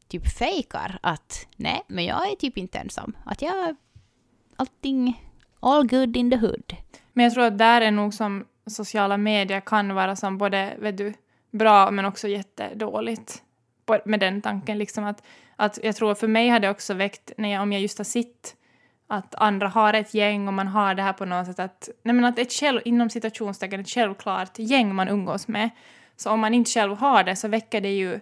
typ 0.07 0.27
fejkar 0.37 0.99
att 1.01 1.47
nej, 1.55 1.81
men 1.87 2.05
jag 2.05 2.31
är 2.31 2.35
typ 2.35 2.57
inte 2.57 2.77
ensam. 2.77 3.17
Att 3.25 3.41
jag... 3.41 3.75
Allting... 4.55 5.21
All 5.59 5.87
good 5.87 6.17
in 6.17 6.31
the 6.31 6.37
hood. 6.37 6.75
Men 7.13 7.23
jag 7.23 7.33
tror 7.33 7.43
att 7.43 7.57
där 7.57 7.81
är 7.81 7.91
nog 7.91 8.13
som 8.13 8.45
sociala 8.67 9.17
medier 9.17 9.59
kan 9.59 9.95
vara 9.95 10.15
som 10.15 10.37
både, 10.37 10.75
vet 10.79 10.97
du, 10.97 11.13
bra 11.51 11.91
men 11.91 12.05
också 12.05 12.27
jättedåligt 12.27 13.44
på, 13.85 13.99
med 14.05 14.19
den 14.19 14.41
tanken. 14.41 14.77
Liksom 14.77 15.03
att, 15.03 15.23
att 15.55 15.79
jag 15.83 15.95
tror 15.95 16.15
för 16.15 16.27
mig 16.27 16.49
har 16.49 16.59
det 16.59 16.69
också 16.69 16.93
väckt, 16.93 17.31
när 17.37 17.51
jag, 17.51 17.61
om 17.61 17.71
jag 17.71 17.81
just 17.81 17.97
har 17.97 18.05
sett 18.05 18.55
att 19.07 19.35
andra 19.35 19.67
har 19.67 19.93
ett 19.93 20.13
gäng 20.13 20.47
och 20.47 20.53
man 20.53 20.67
har 20.67 20.95
det 20.95 21.01
här 21.01 21.13
på 21.13 21.25
något 21.25 21.47
sätt 21.47 21.59
att, 21.59 21.89
nej 22.03 22.15
men 22.15 22.25
att 22.25 22.39
ett 22.39 22.51
själv, 22.51 22.81
inom 22.85 23.09
situationstecken 23.09 23.79
ett 23.79 23.89
självklart 23.89 24.59
gäng 24.59 24.95
man 24.95 25.07
umgås 25.07 25.47
med. 25.47 25.69
Så 26.15 26.31
om 26.31 26.39
man 26.39 26.53
inte 26.53 26.71
själv 26.71 26.95
har 26.95 27.23
det 27.23 27.35
så 27.35 27.47
väcker 27.47 27.81
det 27.81 27.93
ju 27.93 28.13
eh, 28.13 28.19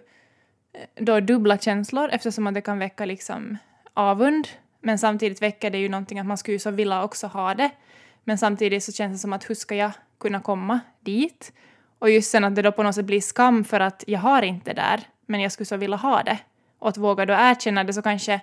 då 0.94 1.20
dubbla 1.20 1.58
känslor 1.58 2.08
eftersom 2.12 2.46
att 2.46 2.54
det 2.54 2.60
kan 2.60 2.78
väcka 2.78 3.04
liksom 3.04 3.58
avund. 3.94 4.48
Men 4.80 4.98
samtidigt 4.98 5.42
väcker 5.42 5.70
det 5.70 5.78
ju 5.78 5.88
någonting 5.88 6.18
att 6.18 6.26
man 6.26 6.38
skulle 6.38 6.58
så 6.58 6.70
vilja 6.70 7.02
också 7.02 7.26
ha 7.26 7.54
det. 7.54 7.70
Men 8.24 8.38
samtidigt 8.38 8.84
så 8.84 8.92
känns 8.92 9.12
det 9.12 9.18
som 9.18 9.32
att 9.32 9.50
hur 9.50 9.54
ska 9.54 9.74
jag 9.74 9.92
kunna 10.20 10.40
komma 10.40 10.80
dit? 11.00 11.52
Och 11.98 12.10
just 12.10 12.30
sen 12.30 12.44
att 12.44 12.54
det 12.54 12.62
då 12.62 12.72
på 12.72 12.82
något 12.82 12.94
sätt 12.94 13.04
blir 13.04 13.20
skam 13.20 13.64
för 13.64 13.80
att 13.80 14.04
jag 14.06 14.20
har 14.20 14.42
inte 14.42 14.72
där 14.72 15.00
men 15.26 15.40
jag 15.40 15.52
skulle 15.52 15.66
så 15.66 15.76
vilja 15.76 15.96
ha 15.96 16.22
det. 16.22 16.38
Och 16.78 16.88
att 16.88 16.96
våga 16.96 17.26
då 17.26 17.32
erkänna 17.32 17.84
det 17.84 17.92
så 17.92 18.02
kanske 18.02 18.40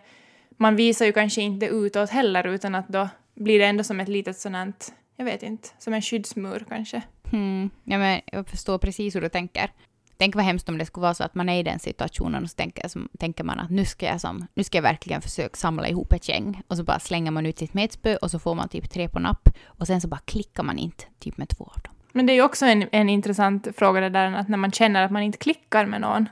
man 0.58 0.76
visar 0.76 1.06
ju 1.06 1.12
kanske 1.12 1.42
inte 1.42 1.66
utåt 1.66 2.10
heller 2.10 2.48
utan 2.48 2.76
att 2.76 2.88
då 2.88 3.10
blir 3.36 3.60
det 3.60 3.66
ändå 3.66 3.84
som 3.84 4.00
ett 4.00 4.08
litet 4.08 4.38
sådant, 4.38 4.94
jag 5.16 5.26
vet 5.26 5.44
inte, 5.44 5.70
som 5.80 5.94
en 5.94 6.02
skyddsmur 6.02 6.66
kanske. 6.70 7.02
Mm. 7.34 7.70
Ja, 7.84 7.98
men 7.98 8.22
jag 8.26 8.48
förstår 8.48 8.78
precis 8.78 9.16
hur 9.16 9.22
du 9.22 9.30
tänker. 9.30 9.72
Tänk 10.18 10.36
vad 10.36 10.46
hemskt 10.46 10.70
om 10.70 10.78
det 10.78 10.86
skulle 10.86 11.02
vara 11.02 11.14
så 11.14 11.24
att 11.24 11.36
man 11.36 11.50
är 11.50 11.60
i 11.60 11.64
den 11.64 11.80
situationen 11.80 12.44
och 12.44 12.50
så 12.50 12.56
tänker, 12.56 12.88
som, 12.88 13.10
tänker 13.20 13.44
man 13.44 13.60
att 13.60 13.70
nu 13.70 13.86
ska, 13.86 14.06
jag 14.06 14.22
som, 14.22 14.48
nu 14.54 14.64
ska 14.64 14.78
jag 14.78 14.84
verkligen 14.84 15.22
försöka 15.22 15.56
samla 15.56 15.88
ihop 15.88 16.14
ett 16.14 16.30
gäng. 16.30 16.62
Och 16.68 16.78
så 16.78 16.84
bara 16.84 17.00
slänger 17.00 17.32
man 17.32 17.46
ut 17.46 17.60
sitt 17.60 17.74
metspö 17.74 18.16
och 18.16 18.32
så 18.32 18.40
får 18.40 18.56
man 18.56 18.70
typ 18.70 18.90
tre 18.90 19.10
på 19.10 19.20
napp. 19.20 19.50
Och 19.66 19.88
sen 19.88 20.02
så 20.02 20.08
bara 20.08 20.20
klickar 20.26 20.64
man 20.64 20.78
inte 20.78 21.04
typ 21.20 21.38
med 21.38 21.50
två 21.50 21.64
av 21.64 21.82
dem. 21.84 21.94
Men 22.12 22.26
det 22.26 22.34
är 22.34 22.36
ju 22.36 22.44
också 22.44 22.66
en, 22.66 22.88
en 22.92 23.10
intressant 23.10 23.68
fråga 23.78 24.02
det 24.02 24.10
där 24.10 24.34
att 24.34 24.50
när 24.50 24.58
man 24.58 24.72
känner 24.72 25.04
att 25.04 25.12
man 25.12 25.24
inte 25.24 25.38
klickar 25.38 25.86
med 25.86 26.02
någon, 26.02 26.30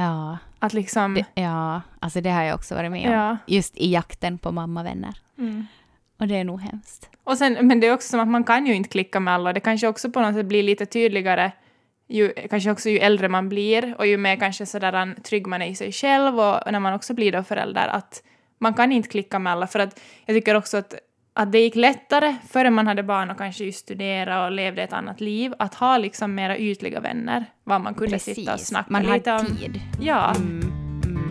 Ja. 0.00 0.38
Att 0.58 0.72
liksom... 0.72 1.14
Det, 1.14 1.42
ja, 1.42 1.82
alltså 2.00 2.20
det 2.20 2.30
har 2.30 2.42
jag 2.42 2.54
också 2.54 2.74
varit 2.74 2.90
med 2.90 3.06
om. 3.06 3.12
Ja. 3.12 3.36
Just 3.46 3.76
i 3.76 3.92
jakten 3.92 4.38
på 4.38 4.52
mammavänner. 4.52 5.14
Mm. 5.38 5.66
Och 6.18 6.28
det 6.28 6.36
är 6.36 6.44
nog 6.44 6.60
hemskt. 6.60 7.08
Och 7.24 7.38
sen, 7.38 7.66
men 7.66 7.80
det 7.80 7.86
är 7.86 7.94
också 7.94 8.08
som 8.08 8.20
att 8.20 8.28
man 8.28 8.44
kan 8.44 8.66
ju 8.66 8.74
inte 8.74 8.88
klicka 8.88 9.20
med 9.20 9.34
alla. 9.34 9.52
Det 9.52 9.60
kanske 9.60 9.88
också 9.88 10.10
på 10.10 10.20
något 10.20 10.34
sätt 10.34 10.46
blir 10.46 10.62
lite 10.62 10.86
tydligare 10.86 11.52
ju, 12.10 12.32
kanske 12.50 12.70
också 12.70 12.88
ju 12.88 12.98
äldre 12.98 13.28
man 13.28 13.48
blir 13.48 13.94
och 13.98 14.06
ju 14.06 14.16
mer 14.16 14.36
kanske 14.36 14.66
sådär 14.66 15.14
trygg 15.22 15.46
man 15.46 15.62
är 15.62 15.66
i 15.66 15.74
sig 15.74 15.92
själv 15.92 16.40
och 16.40 16.72
när 16.72 16.80
man 16.80 16.94
också 16.94 17.14
blir 17.14 17.32
då 17.32 17.42
förälder 17.42 17.88
att 17.88 18.22
man 18.58 18.74
kan 18.74 18.92
inte 18.92 19.08
klicka 19.08 19.38
med 19.38 19.52
alla 19.52 19.66
för 19.66 19.78
att 19.78 20.00
jag 20.26 20.36
tycker 20.36 20.54
också 20.54 20.76
att 20.76 20.94
att 21.40 21.52
det 21.52 21.58
gick 21.58 21.76
lättare 21.76 22.36
före 22.48 22.70
man 22.70 22.86
hade 22.86 23.02
barn 23.02 23.30
och 23.30 23.38
kanske 23.38 23.64
just 23.64 23.78
studera 23.78 24.44
och 24.44 24.52
levde 24.52 24.82
ett 24.82 24.92
annat 24.92 25.20
liv, 25.20 25.52
att 25.58 25.74
ha 25.74 25.98
liksom 25.98 26.34
mera 26.34 26.58
ytliga 26.58 27.00
vänner, 27.00 27.44
vad 27.64 27.80
man 27.80 27.94
kunde 27.94 28.12
Precis. 28.12 28.36
sitta 28.36 28.54
och 28.54 28.60
snacka 28.60 28.86
man 28.88 29.02
lite 29.02 29.32
om. 29.32 29.46
tid. 29.46 29.80
Ja. 30.00 30.34
Mm. 30.36 30.60
Mm. 31.04 31.30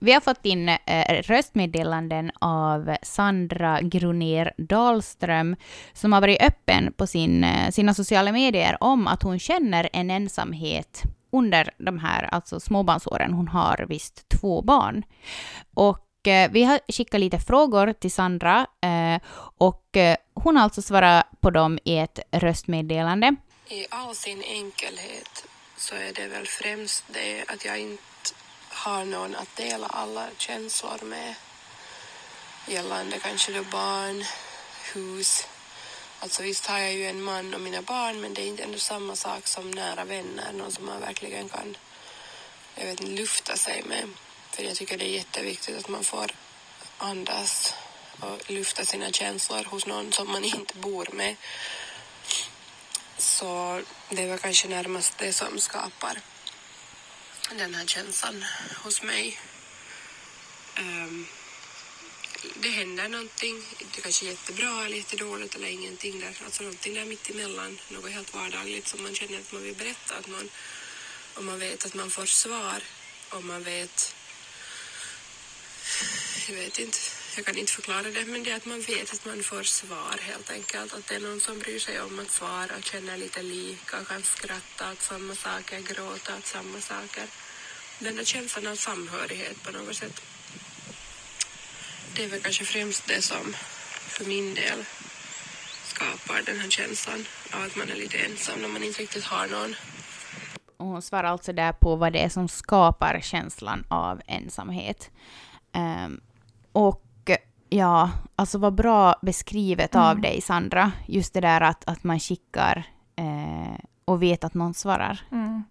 Vi 0.00 0.12
har 0.12 0.20
fått 0.20 0.46
in 0.46 0.68
eh, 0.68 1.22
röstmeddelanden 1.22 2.30
av 2.40 2.96
Sandra 3.02 3.80
Gruner 3.80 4.52
Dahlström 4.58 5.56
som 5.92 6.12
har 6.12 6.20
varit 6.20 6.42
öppen 6.42 6.92
på 6.92 7.06
sin, 7.06 7.44
eh, 7.44 7.70
sina 7.70 7.94
sociala 7.94 8.32
medier 8.32 8.76
om 8.80 9.06
att 9.06 9.22
hon 9.22 9.38
känner 9.38 9.88
en 9.92 10.10
ensamhet 10.10 11.02
under 11.38 11.70
de 11.78 11.98
här 11.98 12.28
alltså 12.32 12.60
småbarnsåren. 12.60 13.32
Hon 13.32 13.48
har 13.48 13.86
visst 13.88 14.28
två 14.28 14.62
barn. 14.62 15.04
Och 15.74 16.28
eh, 16.28 16.50
vi 16.50 16.64
har 16.64 16.80
skickat 16.92 17.20
lite 17.20 17.38
frågor 17.38 17.92
till 17.92 18.12
Sandra 18.12 18.66
eh, 18.80 19.20
och 19.58 19.96
eh, 19.96 20.16
hon 20.34 20.56
har 20.56 20.64
alltså 20.64 20.82
svarat 20.82 21.26
på 21.40 21.50
dem 21.50 21.78
i 21.84 21.98
ett 21.98 22.18
röstmeddelande. 22.32 23.36
I 23.68 23.86
all 23.90 24.14
sin 24.14 24.42
enkelhet 24.42 25.46
så 25.76 25.94
är 25.94 26.12
det 26.12 26.28
väl 26.28 26.46
främst 26.46 27.04
det 27.08 27.44
att 27.48 27.64
jag 27.64 27.78
inte 27.78 28.02
har 28.68 29.04
någon 29.04 29.34
att 29.34 29.56
dela 29.56 29.86
alla 29.86 30.26
känslor 30.38 31.04
med. 31.04 31.34
gällande 32.68 33.18
kanske 33.18 33.52
då 33.52 33.62
barn, 33.62 34.24
hus. 34.94 35.46
Alltså 36.20 36.42
visst 36.42 36.66
har 36.66 36.78
jag 36.78 36.92
ju 36.92 37.06
en 37.06 37.22
man 37.22 37.54
och 37.54 37.60
mina 37.60 37.82
barn 37.82 38.20
men 38.20 38.34
det 38.34 38.42
är 38.42 38.46
inte 38.46 38.62
ändå 38.62 38.78
samma 38.78 39.16
sak 39.16 39.46
som 39.46 39.70
nära 39.70 40.04
vänner, 40.04 40.52
någon 40.52 40.72
som 40.72 40.86
man 40.86 41.00
verkligen 41.00 41.48
kan 41.48 41.76
jag 42.74 42.86
vet 42.86 43.00
lufta 43.00 43.56
sig 43.56 43.82
med. 43.82 44.08
För 44.50 44.62
jag 44.62 44.76
tycker 44.76 44.98
det 44.98 45.04
är 45.04 45.16
jätteviktigt 45.16 45.78
att 45.78 45.88
man 45.88 46.04
får 46.04 46.32
andas 46.98 47.74
och 48.20 48.50
lufta 48.50 48.84
sina 48.84 49.10
känslor 49.10 49.64
hos 49.64 49.86
någon 49.86 50.12
som 50.12 50.32
man 50.32 50.44
inte 50.44 50.74
bor 50.76 51.08
med. 51.12 51.36
Så 53.18 53.82
det 54.10 54.26
var 54.26 54.38
kanske 54.38 54.68
närmast 54.68 55.18
det 55.18 55.32
som 55.32 55.58
skapar 55.58 56.20
den 57.50 57.74
här 57.74 57.86
känslan 57.86 58.44
hos 58.84 59.02
mig. 59.02 59.38
Um, 60.78 61.26
det 62.54 62.68
händer 62.68 63.08
någonting, 63.08 63.62
det 63.94 64.00
kanske 64.00 64.26
är 64.26 64.30
jättebra 64.30 64.84
eller 64.86 64.96
jättedåligt 64.96 65.54
eller 65.54 65.68
ingenting 65.68 66.20
där, 66.20 66.38
alltså 66.44 66.62
någonting 66.62 66.94
där 66.94 67.04
mitt 67.04 67.30
emellan, 67.30 67.78
något 67.88 68.10
helt 68.10 68.34
vardagligt 68.34 68.88
som 68.88 69.02
man 69.02 69.14
känner 69.14 69.38
att 69.38 69.52
man 69.52 69.62
vill 69.62 69.74
berätta. 69.74 70.14
Att 70.14 70.28
man, 70.28 70.50
och 71.34 71.44
man 71.44 71.58
vet 71.58 71.86
att 71.86 71.94
man 71.94 72.10
får 72.10 72.26
svar. 72.26 72.82
Och 73.30 73.44
man 73.44 73.62
vet, 73.62 74.14
jag 76.48 76.54
vet 76.54 76.78
inte, 76.78 76.98
jag 77.36 77.44
kan 77.46 77.56
inte 77.56 77.72
förklara 77.72 78.02
det, 78.02 78.24
men 78.24 78.42
det 78.42 78.50
är 78.50 78.56
att 78.56 78.66
man 78.66 78.80
vet 78.80 79.12
att 79.12 79.24
man 79.24 79.42
får 79.42 79.62
svar 79.62 80.18
helt 80.20 80.50
enkelt, 80.50 80.92
att 80.94 81.06
det 81.06 81.14
är 81.14 81.20
någon 81.20 81.40
som 81.40 81.58
bryr 81.58 81.78
sig 81.78 82.00
om 82.00 82.18
att 82.18 82.30
svara, 82.30 82.82
känner 82.82 83.16
lite 83.16 83.42
lika, 83.42 84.04
kan 84.04 84.22
skratta 84.22 84.92
åt 84.92 85.02
samma 85.02 85.34
saker, 85.34 85.80
gråta 85.80 86.36
åt 86.36 86.46
samma 86.46 86.80
saker. 86.80 87.26
Den 87.98 88.16
där 88.16 88.24
känslan 88.24 88.66
av 88.66 88.76
samhörighet 88.76 89.62
på 89.62 89.70
något 89.70 89.96
sätt 89.96 90.22
det 92.16 92.24
är 92.24 92.28
väl 92.28 92.40
kanske 92.40 92.64
främst 92.64 93.08
det 93.08 93.22
som 93.22 93.52
för 94.16 94.24
min 94.24 94.54
del 94.54 94.84
skapar 95.82 96.42
den 96.46 96.60
här 96.60 96.70
känslan 96.70 97.24
av 97.54 97.62
att 97.62 97.76
man 97.76 97.90
är 97.90 97.94
lite 97.94 98.18
ensam 98.18 98.60
när 98.60 98.68
man 98.68 98.82
inte 98.82 99.02
riktigt 99.02 99.24
har 99.24 99.46
någon. 99.46 99.74
Och 100.76 100.86
hon 100.86 101.02
svarar 101.02 101.28
alltså 101.28 101.52
där 101.52 101.72
på 101.72 101.96
vad 101.96 102.12
det 102.12 102.24
är 102.24 102.28
som 102.28 102.48
skapar 102.48 103.20
känslan 103.22 103.84
av 103.88 104.20
ensamhet. 104.26 105.10
Um, 105.74 106.20
och 106.72 107.30
ja, 107.68 108.10
alltså 108.36 108.58
vad 108.58 108.74
bra 108.74 109.18
beskrivet 109.22 109.94
mm. 109.94 110.06
av 110.06 110.20
dig 110.20 110.40
Sandra. 110.40 110.92
Just 111.06 111.34
det 111.34 111.40
där 111.40 111.60
att, 111.60 111.88
att 111.88 112.04
man 112.04 112.20
skickar 112.20 112.84
eh, 113.16 113.84
och 114.04 114.22
vet 114.22 114.44
att 114.44 114.54
någon 114.54 114.74
svarar. 114.74 115.20
Mm. 115.32 115.64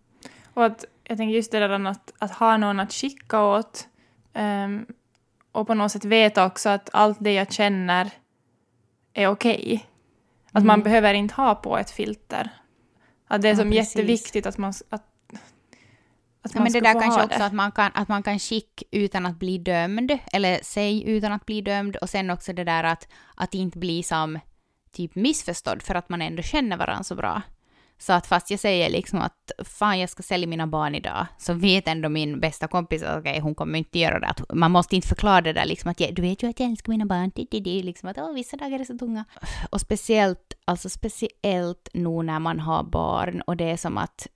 Och 0.54 0.66
att 0.66 0.86
jag 1.04 1.18
tänker 1.18 1.36
just 1.36 1.52
det 1.52 1.60
där 1.60 1.86
att, 1.86 2.14
att 2.20 2.32
ha 2.32 2.58
någon 2.58 2.80
att 2.80 2.94
skicka 2.94 3.44
åt. 3.44 3.88
Um, 4.34 4.86
och 5.56 5.68
på 5.68 5.74
något 5.74 5.92
sätt 5.92 6.06
veta 6.06 6.46
också 6.46 6.70
att 6.70 6.90
allt 6.94 7.18
det 7.22 7.34
jag 7.34 7.54
känner 7.54 8.12
är 9.14 9.28
okej. 9.28 9.56
Okay. 9.56 9.80
Att 10.48 10.56
mm. 10.56 10.68
man 10.68 10.84
behöver 10.84 11.14
inte 11.14 11.34
ha 11.34 11.56
på 11.56 11.78
ett 11.78 11.92
filter. 11.92 12.50
Att 13.28 13.42
det 13.42 13.48
är 13.48 13.54
ja, 13.54 13.58
som 13.58 13.72
precis. 13.72 13.96
jätteviktigt 13.96 14.46
att 14.46 14.58
man, 14.58 14.70
att, 14.70 14.84
att 14.92 15.02
ja, 16.42 16.50
man 16.54 16.64
men 16.64 16.72
det 16.72 16.80
där 16.80 16.94
kanske 16.94 17.24
också 17.24 17.40
det. 17.40 17.46
att 17.46 17.54
man, 17.54 17.72
kan, 17.72 17.92
att 17.94 18.08
man 18.08 18.24
kan 18.24 18.40
skicka 18.40 18.86
utan 18.92 19.26
att 19.26 19.40
bli 19.40 19.58
dömd, 19.58 20.20
eller 20.34 20.60
säg 20.64 21.10
utan 21.10 21.32
att 21.32 21.46
bli 21.46 21.62
dömd, 21.62 21.96
och 21.96 22.10
sen 22.10 22.30
också 22.30 22.54
det 22.54 22.64
där 22.64 22.84
att, 22.84 23.08
att 23.36 23.54
inte 23.54 23.78
bli 23.78 24.04
som 24.04 24.40
typ 24.92 25.16
missförstådd 25.16 25.82
för 25.82 25.96
att 25.96 26.10
man 26.10 26.22
ändå 26.22 26.42
känner 26.42 26.78
varandra 26.78 27.04
så 27.04 27.16
bra. 27.16 27.42
Så 27.98 28.14
att 28.14 28.28
fast 28.28 28.52
jag 28.52 28.60
säger 28.60 28.90
liksom 28.90 29.20
att 29.20 29.52
fan 29.64 30.00
jag 30.00 30.10
ska 30.10 30.24
sälja 30.24 30.48
mina 30.48 30.68
barn 30.68 30.96
idag, 30.96 31.28
så 31.38 31.54
vet 31.54 31.88
ändå 31.88 32.10
min 32.10 32.40
bästa 32.40 32.68
kompis 32.68 33.04
att 33.04 33.20
okay, 33.20 33.40
hon 33.40 33.56
kommer 33.56 33.80
inte 33.80 34.00
göra 34.00 34.20
det. 34.20 34.28
Att 34.28 34.42
man 34.54 34.72
måste 34.72 34.96
inte 34.96 35.08
förklara 35.08 35.42
det 35.42 35.54
där 35.54 35.66
liksom 35.66 35.92
att 35.92 35.98
du 35.98 36.22
vet 36.22 36.44
ju 36.44 36.50
att 36.50 36.60
jag 36.60 36.70
älskar 36.70 36.90
mina 36.90 37.06
barn, 37.06 37.32
det, 37.36 37.46
det, 37.52 37.60
det, 37.60 37.84
liksom 37.84 38.10
att 38.10 38.18
vissa 38.36 38.58
dagar 38.58 38.80
är 38.80 38.84
så 38.84 38.98
tunga. 38.98 39.26
Och 39.70 39.82
speciellt, 39.82 40.54
alltså 40.66 40.90
speciellt 40.90 41.90
nu 41.94 42.24
när 42.24 42.40
man 42.40 42.60
har 42.60 42.84
barn 42.84 43.42
och 43.42 43.58
det 43.58 43.72
är 43.72 43.78
som 43.78 43.98
att 43.98 44.28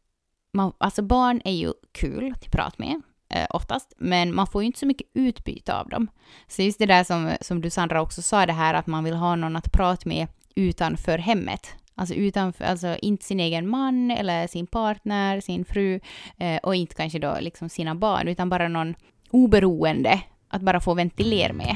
man, 0.53 0.73
alltså 0.77 1.01
barn 1.01 1.41
är 1.45 1.51
ju 1.53 1.73
kul 1.91 2.33
att 2.35 2.51
prata 2.51 2.75
med, 2.77 3.01
eh, 3.29 3.47
oftast, 3.49 3.93
men 3.97 4.35
man 4.35 4.47
får 4.47 4.61
ju 4.61 4.65
inte 4.65 4.79
så 4.79 4.85
mycket 4.85 5.07
utbyte 5.13 5.75
av 5.75 5.89
dem. 5.89 6.07
Så 6.47 6.61
just 6.61 6.79
det 6.79 6.85
där 6.85 7.03
som, 7.03 7.31
som 7.41 7.61
du 7.61 7.69
Sandra 7.69 8.01
också 8.01 8.21
sa, 8.21 8.45
det 8.45 8.53
här 8.53 8.73
att 8.73 8.87
man 8.87 9.03
vill 9.03 9.15
ha 9.15 9.35
någon 9.35 9.55
att 9.55 9.71
prata 9.71 10.09
med 10.09 10.27
utanför 10.55 11.17
hemmet. 11.17 11.67
Alltså, 11.99 12.15
utanför, 12.15 12.65
alltså 12.65 12.97
inte 13.01 13.25
sin 13.25 13.39
egen 13.39 13.69
man 13.69 14.11
eller 14.11 14.47
sin 14.47 14.67
partner, 14.67 15.41
sin 15.41 15.65
fru 15.65 15.99
eh, 16.37 16.57
och 16.57 16.75
inte 16.75 16.95
kanske 16.95 17.19
då 17.19 17.37
liksom 17.39 17.69
sina 17.69 17.95
barn, 17.95 18.27
utan 18.27 18.49
bara 18.49 18.67
någon 18.67 18.95
oberoende 19.29 20.21
att 20.47 20.61
bara 20.61 20.79
få 20.79 20.93
ventilera 20.93 21.53
med. 21.53 21.75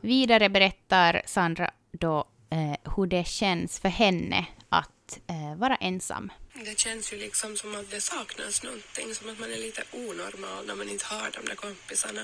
Vidare 0.00 0.48
berättar 0.48 1.22
Sandra 1.26 1.70
då 1.92 2.24
eh, 2.50 2.92
hur 2.96 3.06
det 3.06 3.26
känns 3.26 3.80
för 3.80 3.88
henne 3.88 4.46
att 4.68 5.20
eh, 5.26 5.58
vara 5.58 5.76
ensam. 5.76 6.32
Det 6.54 6.78
känns 6.78 7.12
ju 7.12 7.16
liksom 7.16 7.56
som 7.56 7.74
att 7.74 7.90
det 7.90 8.00
saknas 8.00 8.62
någonting, 8.62 9.14
som 9.14 9.30
att 9.30 9.38
man 9.38 9.52
är 9.52 9.56
lite 9.56 9.82
onormal 9.92 10.66
när 10.66 10.74
man 10.74 10.88
inte 10.88 11.04
har 11.04 11.30
de 11.40 11.48
där 11.48 11.54
kompisarna 11.54 12.20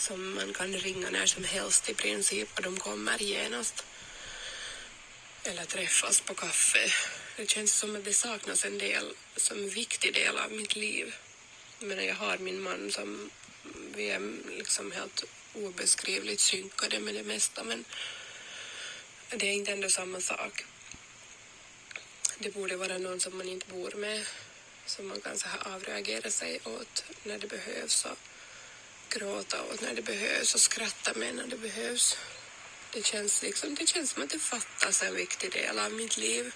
som 0.00 0.34
man 0.34 0.52
kan 0.52 0.72
ringa 0.72 1.10
när 1.10 1.26
som 1.26 1.44
helst 1.44 1.88
i 1.88 1.94
princip 1.94 2.48
och 2.56 2.62
de 2.62 2.78
kommer 2.78 3.22
genast. 3.22 3.84
Eller 5.44 5.64
träffas 5.64 6.20
på 6.20 6.34
kaffe. 6.34 6.92
Det 7.36 7.50
känns 7.50 7.72
som 7.72 7.96
att 7.96 8.04
det 8.04 8.12
saknas 8.12 8.64
en 8.64 8.78
del, 8.78 9.14
som 9.36 9.58
en 9.58 9.68
viktig 9.68 10.14
del 10.14 10.38
av 10.38 10.52
mitt 10.52 10.76
liv. 10.76 11.14
Men 11.78 12.06
jag 12.06 12.14
har 12.14 12.38
min 12.38 12.62
man 12.62 12.90
som 12.90 13.30
vi 13.94 14.10
är 14.10 14.32
liksom 14.58 14.92
helt 14.92 15.24
obeskrivligt 15.54 16.40
synkade 16.40 17.00
med 17.00 17.14
det 17.14 17.22
mesta 17.22 17.64
men 17.64 17.84
det 19.28 19.46
är 19.46 19.52
inte 19.52 19.72
ändå 19.72 19.90
samma 19.90 20.20
sak. 20.20 20.64
Det 22.38 22.50
borde 22.50 22.76
vara 22.76 22.98
någon 22.98 23.20
som 23.20 23.38
man 23.38 23.48
inte 23.48 23.66
bor 23.66 23.92
med 23.96 24.26
som 24.86 25.08
man 25.08 25.20
kan 25.20 25.38
så 25.38 25.48
här 25.48 25.74
avreagera 25.74 26.30
sig 26.30 26.60
åt 26.64 27.04
när 27.22 27.38
det 27.38 27.46
behövs. 27.46 28.04
Och 28.04 28.18
gråta 29.10 29.56
åt 29.62 29.82
när 29.82 29.94
det 29.94 30.02
behövs 30.02 30.54
och 30.54 30.60
skratta 30.60 31.18
med 31.18 31.34
när 31.34 31.46
det 31.46 31.56
behövs. 31.56 32.18
Det 32.92 33.04
känns, 33.04 33.42
liksom, 33.42 33.74
det 33.74 33.88
känns 33.88 34.10
som 34.10 34.22
att 34.22 34.30
det 34.30 34.38
fattas 34.38 35.02
en 35.02 35.14
viktig 35.14 35.52
del 35.52 35.78
av 35.78 35.92
mitt 35.92 36.16
liv 36.16 36.54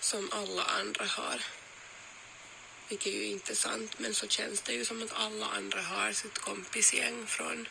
som 0.00 0.28
alla 0.32 0.62
andra 0.80 1.04
har. 1.04 1.40
Vilket 2.88 3.06
är 3.06 3.18
ju 3.18 3.26
inte 3.26 3.56
sant, 3.56 3.98
men 3.98 4.14
så 4.14 4.26
känns 4.26 4.62
det 4.62 4.72
ju 4.72 4.84
som 4.84 5.02
att 5.02 5.12
alla 5.14 5.46
andra 5.46 5.82
har 5.82 6.12
sitt 6.12 6.38
kompisgäng 6.38 7.26
från 7.26 7.68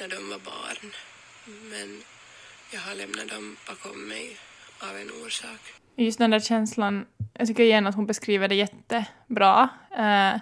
när 0.00 0.08
de 0.08 0.28
var 0.28 0.38
barn. 0.38 0.94
Men 1.44 2.02
jag 2.70 2.80
har 2.80 2.94
lämnat 2.94 3.28
dem 3.28 3.56
bakom 3.66 4.08
mig 4.08 4.36
av 4.78 4.96
en 4.96 5.10
orsak. 5.10 5.60
Just 5.96 6.18
den 6.18 6.30
där 6.30 6.40
känslan, 6.40 7.06
jag 7.34 7.48
tycker 7.48 7.62
igen 7.62 7.86
att 7.86 7.94
hon 7.94 8.06
beskriver 8.06 8.48
det 8.48 8.54
jättebra. 8.54 9.68
Eh, 9.90 10.40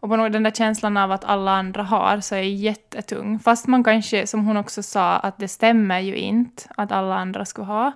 och 0.00 0.08
på 0.08 0.16
något, 0.16 0.32
den 0.32 0.42
där 0.42 0.50
känslan 0.50 0.96
av 0.96 1.12
att 1.12 1.24
alla 1.24 1.50
andra 1.50 1.82
har 1.82 2.20
så 2.20 2.34
är 2.34 2.42
jättetung. 2.42 3.38
Fast 3.38 3.66
man 3.66 3.84
kanske, 3.84 4.26
som 4.26 4.46
hon 4.46 4.56
också 4.56 4.82
sa, 4.82 5.16
att 5.16 5.38
det 5.38 5.48
stämmer 5.48 6.00
ju 6.00 6.16
inte 6.16 6.62
att 6.76 6.92
alla 6.92 7.14
andra 7.14 7.44
skulle 7.44 7.66
ha. 7.66 7.92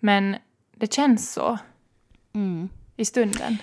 Men 0.00 0.36
det 0.76 0.92
känns 0.92 1.32
så 1.32 1.58
mm. 2.34 2.68
i 2.96 3.04
stunden. 3.04 3.56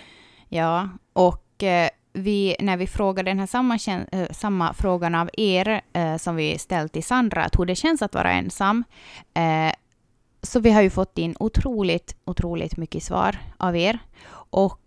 Ja, 0.50 0.90
och 1.14 1.64
eh, 1.64 1.90
vi, 2.14 2.56
när 2.60 2.78
vi 2.78 2.88
frågade 2.88 3.32
den 3.32 3.40
här 3.40 3.48
samma, 3.48 3.78
eh, 4.12 4.32
samma 4.32 4.74
frågan 4.74 5.16
av 5.16 5.30
er 5.34 5.82
eh, 5.94 6.18
som 6.18 6.36
vi 6.36 6.58
ställt 6.58 6.94
till 6.94 7.04
Sandra, 7.04 7.44
att 7.44 7.60
hur 7.60 7.66
det 7.66 7.76
känns 7.76 8.02
att 8.02 8.16
vara 8.16 8.32
ensam, 8.32 8.84
eh, 9.34 9.74
så 10.42 10.60
vi 10.60 10.72
har 10.72 10.82
ju 10.82 10.90
fått 10.90 11.18
in 11.18 11.36
otroligt, 11.40 12.16
otroligt 12.26 12.78
mycket 12.78 13.04
svar 13.04 13.38
av 13.58 13.78
er. 13.78 14.00
Och 14.50 14.82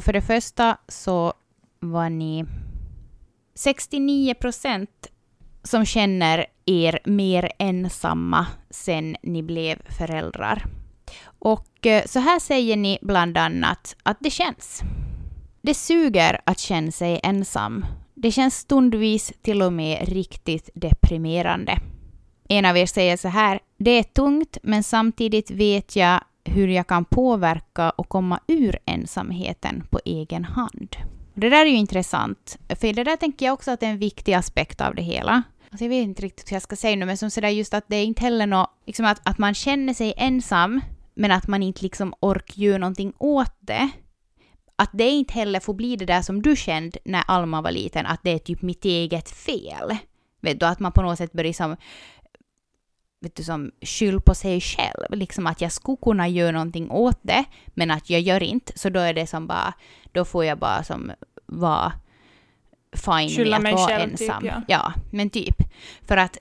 för 0.00 0.12
det 0.12 0.22
första 0.22 0.76
så 0.88 1.32
var 1.82 2.10
ni 2.10 2.44
69 3.54 4.34
procent 4.34 5.06
som 5.64 5.84
känner 5.84 6.46
er 6.66 6.98
mer 7.04 7.52
ensamma 7.58 8.46
sen 8.70 9.16
ni 9.22 9.42
blev 9.42 9.82
föräldrar. 9.98 10.66
Och 11.24 11.86
eh, 11.86 12.04
så 12.06 12.18
här 12.18 12.38
säger 12.38 12.76
ni 12.76 12.98
bland 13.02 13.38
annat 13.38 13.96
att 14.02 14.16
det 14.20 14.30
känns. 14.30 14.82
Det 15.62 15.74
suger 15.74 16.40
att 16.46 16.58
känna 16.58 16.92
sig 16.92 17.20
ensam. 17.22 17.86
Det 18.14 18.32
känns 18.32 18.54
stundvis 18.54 19.32
till 19.42 19.62
och 19.62 19.72
med 19.72 20.08
riktigt 20.08 20.70
deprimerande. 20.74 21.78
En 22.48 22.64
av 22.64 22.76
er 22.76 22.86
säger 22.86 23.16
så 23.16 23.28
här, 23.28 23.60
det 23.78 23.90
är 23.90 24.02
tungt 24.02 24.58
men 24.62 24.82
samtidigt 24.82 25.50
vet 25.50 25.96
jag 25.96 26.20
hur 26.44 26.68
jag 26.68 26.86
kan 26.86 27.04
påverka 27.04 27.90
och 27.90 28.08
komma 28.08 28.40
ur 28.46 28.78
ensamheten 28.84 29.86
på 29.90 30.00
egen 30.04 30.44
hand. 30.44 30.96
Det 31.34 31.48
där 31.48 31.66
är 31.66 31.70
ju 31.70 31.76
intressant, 31.76 32.58
för 32.68 32.92
det 32.92 33.04
där 33.04 33.16
tänker 33.16 33.46
jag 33.46 33.52
också 33.52 33.70
att 33.70 33.80
det 33.80 33.86
är 33.86 33.90
en 33.90 33.98
viktig 33.98 34.34
aspekt 34.34 34.80
av 34.80 34.94
det 34.94 35.02
hela. 35.02 35.42
Alltså 35.70 35.84
jag 35.84 35.88
vet 35.88 36.04
inte 36.04 36.22
riktigt 36.22 36.50
hur 36.50 36.54
jag 36.56 36.62
ska 36.62 36.76
säga 36.76 36.96
nu, 36.96 37.06
men 37.06 37.16
som 37.16 37.30
sådär 37.30 37.48
just 37.48 37.74
att 37.74 37.84
det 37.88 37.96
är 37.96 38.04
inte 38.04 38.22
heller 38.22 38.46
något, 38.46 38.70
liksom 38.86 39.06
att, 39.06 39.28
att 39.28 39.38
man 39.38 39.54
känner 39.54 39.94
sig 39.94 40.14
ensam, 40.16 40.80
men 41.14 41.30
att 41.30 41.48
man 41.48 41.62
inte 41.62 41.82
liksom 41.82 42.14
orkar 42.20 42.62
göra 42.62 42.78
någonting 42.78 43.12
åt 43.18 43.56
det. 43.60 43.90
att 44.76 44.90
det 44.92 45.08
inte 45.08 45.34
heller 45.34 45.60
får 45.60 45.74
bli 45.74 45.96
det 45.96 46.06
där 46.06 46.22
som 46.22 46.42
du 46.42 46.56
kände 46.56 46.98
när 47.04 47.24
Alma 47.26 47.62
var 47.62 47.70
liten, 47.70 48.06
att 48.06 48.20
det 48.22 48.30
är 48.30 48.38
typ 48.38 48.62
mitt 48.62 48.84
eget 48.84 49.30
fel. 49.30 49.96
Vet 50.40 50.60
du, 50.60 50.66
att 50.66 50.80
man 50.80 50.92
på 50.92 51.02
något 51.02 51.18
sätt 51.18 51.32
börjar 51.32 51.52
som 51.52 51.76
vet 53.22 53.36
du, 53.36 53.42
som 53.42 53.70
skyll 53.80 54.20
på 54.20 54.34
sig 54.34 54.60
själv. 54.60 55.06
Liksom 55.10 55.46
att 55.46 55.60
jag 55.60 55.72
skulle 55.72 55.96
kunna 56.02 56.28
göra 56.28 56.52
någonting 56.52 56.90
åt 56.90 57.18
det, 57.22 57.44
men 57.66 57.90
att 57.90 58.10
jag 58.10 58.20
gör 58.20 58.42
inte. 58.42 58.78
Så 58.78 58.88
då 58.88 59.00
är 59.00 59.14
det 59.14 59.26
som 59.26 59.46
bara, 59.46 59.74
då 60.12 60.24
får 60.24 60.44
jag 60.44 60.58
bara 60.58 60.82
som 60.82 61.12
vara 61.46 61.92
fine 62.92 63.28
Skylla 63.28 63.58
med 63.58 63.74
att 63.74 63.80
vara 63.80 63.88
själv, 63.88 64.16
typ, 64.16 64.20
ensam. 64.20 64.46
ja. 64.46 64.62
ja, 64.68 64.92
men 65.12 65.30
typ. 65.30 65.56
För 66.08 66.16
att 66.16 66.38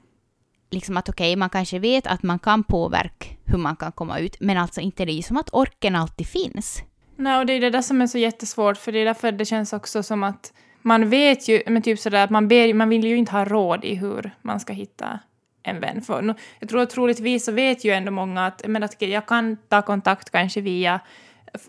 liksom 0.72 0.98
att 0.98 1.10
okej, 1.10 1.36
man 1.36 1.50
kanske 1.50 1.80
vet 1.80 2.08
att 2.08 2.24
man 2.24 2.40
kan 2.40 2.64
påverka 2.64 3.28
hur 3.46 3.58
man 3.58 3.76
kan 3.76 3.92
komma 3.92 4.20
ut, 4.20 4.36
men 4.40 4.58
alltså 4.58 4.82
inte 4.82 5.06
det 5.06 5.12
är 5.12 5.16
ju 5.16 5.22
som 5.22 5.38
att 5.38 5.54
orken 5.54 5.96
alltid 5.96 6.28
finns. 6.28 6.84
Nej, 7.16 7.40
och 7.40 7.46
det 7.46 7.54
är 7.54 7.62
det 7.62 7.70
där 7.70 7.82
som 7.82 8.02
är 8.02 8.08
så 8.08 8.18
jättesvårt, 8.18 8.78
för 8.78 8.92
det 8.92 9.00
är 9.00 9.06
därför 9.06 9.32
det 9.32 9.46
känns 9.46 9.74
också 9.74 10.04
som 10.04 10.24
att 10.24 10.54
man 10.82 11.10
vet 11.10 11.48
ju, 11.48 11.64
men 11.68 11.82
typ 11.82 12.00
sådär 12.00 12.24
att 12.24 12.30
man, 12.30 12.48
ber, 12.48 12.74
man 12.74 12.90
vill 12.90 13.04
ju 13.04 13.18
inte 13.18 13.32
ha 13.32 13.46
råd 13.46 13.86
i 13.86 13.96
hur 13.96 14.32
man 14.42 14.60
ska 14.60 14.74
hitta 14.74 15.20
en 15.64 15.80
vän. 15.80 16.02
För 16.02 16.22
nu- 16.22 16.36
jag 16.60 16.70
tror 16.70 16.86
troligtvis 16.86 17.46
så 17.46 17.52
vet 17.52 17.86
ju 17.86 17.92
ändå 17.92 18.12
många 18.12 18.46
att, 18.46 18.62
men 18.68 18.84
att 18.84 19.02
jag 19.02 19.26
kan 19.26 19.58
ta 19.58 19.82
kontakt 19.82 20.30
kanske 20.30 20.62
via 20.62 21.00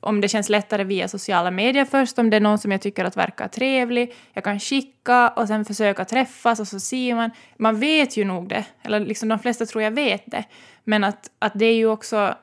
om 0.01 0.21
det 0.21 0.29
känns 0.29 0.49
lättare 0.49 0.85
via 0.85 1.09
sociala 1.09 1.51
medier 1.51 1.85
först, 1.85 2.19
om 2.19 2.31
det 2.31 2.37
är 2.37 2.41
någon 2.41 2.59
som 2.59 2.73
jag 2.73 2.81
tycker 2.81 3.05
att 3.05 3.17
verkar 3.17 3.49
trevlig. 3.49 4.15
Jag 4.33 4.45
kan 4.45 4.61
skicka 4.61 5.29
och 5.29 5.49
sen 5.49 5.65
försöka 5.65 6.05
träffas 6.05 6.61
och 6.61 6.69
så 6.69 6.81
ser 6.81 7.15
man. 7.15 7.31
Man 7.57 7.81
vet 7.81 8.17
ju 8.17 8.25
nog 8.25 8.49
det, 8.49 8.65
eller 8.83 9.01
liksom 9.01 9.29
de 9.29 9.39
flesta 9.39 9.67
tror 9.67 9.83
jag 9.83 9.91
vet 9.91 10.23
det. 10.27 10.45
Men 10.85 11.05
att, 11.05 11.31
att 11.39 11.53
det 11.55 11.67
är 11.67 11.75
ju 11.75 11.87
också... 11.87 12.35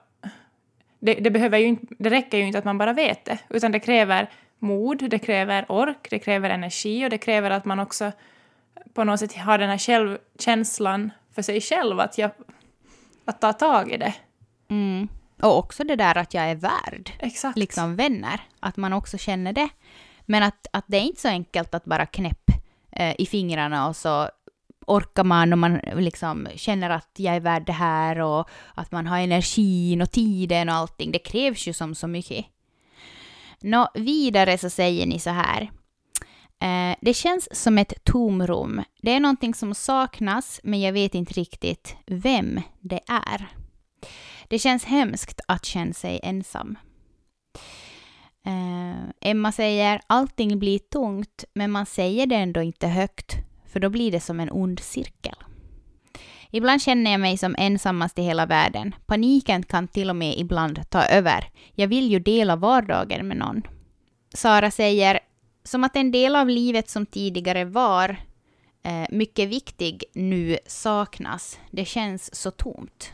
Det, 1.01 1.13
det, 1.13 1.31
behöver 1.31 1.57
ju 1.57 1.65
inte, 1.65 1.85
det 1.99 2.09
räcker 2.09 2.37
ju 2.37 2.43
inte 2.43 2.59
att 2.59 2.65
man 2.65 2.77
bara 2.77 2.93
vet 2.93 3.25
det, 3.25 3.37
utan 3.49 3.71
det 3.71 3.79
kräver 3.79 4.29
mod, 4.59 5.09
det 5.09 5.19
kräver 5.19 5.65
ork, 5.71 6.07
det 6.09 6.19
kräver 6.19 6.49
energi 6.49 7.05
och 7.05 7.09
det 7.09 7.17
kräver 7.17 7.51
att 7.51 7.65
man 7.65 7.79
också 7.79 8.11
på 8.93 9.03
något 9.03 9.19
sätt 9.19 9.35
har 9.35 9.57
den 9.57 9.69
här 9.69 9.77
självkänslan 9.77 11.11
för 11.35 11.41
sig 11.41 11.61
själv, 11.61 11.99
att, 11.99 12.17
jag, 12.17 12.31
att 13.25 13.41
ta 13.41 13.53
tag 13.53 13.91
i 13.91 13.97
det. 13.97 14.13
Mm. 14.69 15.07
Och 15.41 15.57
också 15.57 15.83
det 15.83 15.95
där 15.95 16.17
att 16.17 16.33
jag 16.33 16.43
är 16.43 16.55
värd 16.55 17.11
Exakt. 17.19 17.57
liksom 17.57 17.95
vänner, 17.95 18.41
att 18.59 18.77
man 18.77 18.93
också 18.93 19.17
känner 19.17 19.53
det. 19.53 19.69
Men 20.25 20.43
att, 20.43 20.67
att 20.73 20.85
det 20.87 20.97
är 20.97 21.01
inte 21.01 21.21
så 21.21 21.27
enkelt 21.27 21.73
att 21.73 21.85
bara 21.85 22.05
knäpp 22.05 22.51
eh, 22.91 23.15
i 23.17 23.25
fingrarna 23.25 23.87
och 23.87 23.95
så 23.95 24.29
orkar 24.87 25.23
man 25.23 25.53
och 25.53 25.59
man 25.59 25.79
liksom 25.95 26.47
känner 26.55 26.89
att 26.89 27.09
jag 27.17 27.35
är 27.35 27.39
värd 27.39 27.65
det 27.65 27.73
här 27.73 28.19
och 28.19 28.49
att 28.75 28.91
man 28.91 29.07
har 29.07 29.19
energin 29.19 30.01
och 30.01 30.11
tiden 30.11 30.69
och 30.69 30.75
allting. 30.75 31.11
Det 31.11 31.19
krävs 31.19 31.67
ju 31.67 31.73
som 31.73 31.95
så 31.95 32.07
mycket. 32.07 32.45
Nå, 33.61 33.89
vidare 33.93 34.57
så 34.57 34.69
säger 34.69 35.05
ni 35.05 35.19
så 35.19 35.29
här. 35.29 35.71
Eh, 36.61 36.95
det 37.01 37.13
känns 37.13 37.63
som 37.63 37.77
ett 37.77 38.03
tomrum. 38.03 38.83
Det 39.01 39.11
är 39.11 39.19
någonting 39.19 39.53
som 39.53 39.73
saknas, 39.73 40.59
men 40.63 40.81
jag 40.81 40.93
vet 40.93 41.15
inte 41.15 41.33
riktigt 41.33 41.95
vem 42.05 42.61
det 42.79 42.99
är. 43.07 43.47
Det 44.47 44.59
känns 44.59 44.85
hemskt 44.85 45.41
att 45.47 45.65
känna 45.65 45.93
sig 45.93 46.19
ensam. 46.23 46.77
Eh, 48.45 49.29
Emma 49.29 49.51
säger 49.51 50.01
allting 50.07 50.59
blir 50.59 50.79
tungt, 50.79 51.43
men 51.53 51.71
man 51.71 51.85
säger 51.85 52.25
det 52.27 52.35
ändå 52.35 52.61
inte 52.61 52.87
högt, 52.87 53.35
för 53.67 53.79
då 53.79 53.89
blir 53.89 54.11
det 54.11 54.19
som 54.19 54.39
en 54.39 54.51
ond 54.51 54.79
cirkel. 54.79 55.35
Ibland 56.51 56.81
känner 56.81 57.11
jag 57.11 57.19
mig 57.19 57.37
som 57.37 57.55
ensammast 57.57 58.19
i 58.19 58.21
hela 58.21 58.45
världen. 58.45 58.95
Paniken 59.05 59.63
kan 59.63 59.87
till 59.87 60.09
och 60.09 60.15
med 60.15 60.37
ibland 60.37 60.89
ta 60.89 61.03
över. 61.03 61.49
Jag 61.75 61.87
vill 61.87 62.11
ju 62.11 62.19
dela 62.19 62.55
vardagen 62.55 63.27
med 63.27 63.37
någon. 63.37 63.61
Sara 64.33 64.71
säger, 64.71 65.19
som 65.63 65.83
att 65.83 65.95
en 65.95 66.11
del 66.11 66.35
av 66.35 66.49
livet 66.49 66.89
som 66.89 67.05
tidigare 67.05 67.65
var 67.65 68.09
eh, 68.83 69.05
mycket 69.09 69.49
viktig 69.49 70.03
nu 70.13 70.57
saknas. 70.67 71.59
Det 71.71 71.85
känns 71.85 72.35
så 72.35 72.51
tomt. 72.51 73.11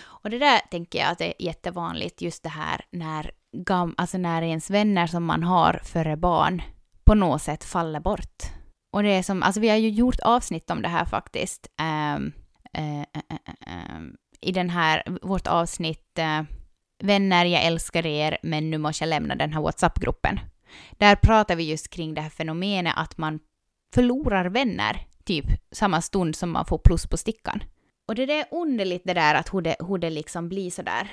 Och 0.00 0.30
det 0.30 0.38
där 0.38 0.58
tänker 0.70 0.98
jag 0.98 1.10
att 1.10 1.18
det 1.18 1.26
är 1.26 1.46
jättevanligt, 1.46 2.22
just 2.22 2.42
det 2.42 2.48
här 2.48 2.84
när, 2.90 3.30
gam, 3.56 3.94
alltså 3.96 4.18
när 4.18 4.42
ens 4.42 4.70
vänner 4.70 5.06
som 5.06 5.24
man 5.24 5.42
har 5.42 5.80
före 5.84 6.16
barn 6.16 6.62
på 7.04 7.14
något 7.14 7.42
sätt 7.42 7.64
faller 7.64 8.00
bort. 8.00 8.42
Och 8.92 9.02
det 9.02 9.10
är 9.10 9.22
som, 9.22 9.42
alltså 9.42 9.60
vi 9.60 9.68
har 9.68 9.76
ju 9.76 9.88
gjort 9.88 10.20
avsnitt 10.20 10.70
om 10.70 10.82
det 10.82 10.88
här 10.88 11.04
faktiskt. 11.04 11.66
eh, 11.80 12.14
eh, 12.82 13.00
eh, 13.00 13.38
eh, 13.66 14.00
I 14.40 14.52
den 14.52 14.70
här, 14.70 15.02
vårt 15.22 15.46
avsnitt 15.46 16.18
eh, 16.18 16.42
Vänner, 17.02 17.44
jag 17.44 17.64
älskar 17.64 18.06
er, 18.06 18.38
men 18.42 18.70
nu 18.70 18.78
måste 18.78 19.04
jag 19.04 19.08
lämna 19.08 19.34
den 19.34 19.52
här 19.52 19.60
WhatsApp-gruppen. 19.60 20.40
Där 20.98 21.16
pratar 21.16 21.56
vi 21.56 21.70
just 21.70 21.90
kring 21.90 22.14
det 22.14 22.20
här 22.20 22.30
fenomenet 22.30 22.94
att 22.96 23.18
man 23.18 23.40
förlorar 23.94 24.44
vänner, 24.44 25.06
typ 25.24 25.44
samma 25.72 26.02
stund 26.02 26.36
som 26.36 26.50
man 26.50 26.66
får 26.66 26.78
plus 26.78 27.06
på 27.06 27.16
stickan. 27.16 27.62
Och 28.08 28.14
det 28.14 28.22
är 28.22 28.46
underligt 28.50 29.02
det 29.04 29.14
där 29.14 29.34
att 29.34 29.54
hur 29.54 29.60
det, 29.60 29.76
hur 29.88 29.98
det 29.98 30.10
liksom 30.10 30.48
blir 30.48 30.70
sådär. 30.70 31.10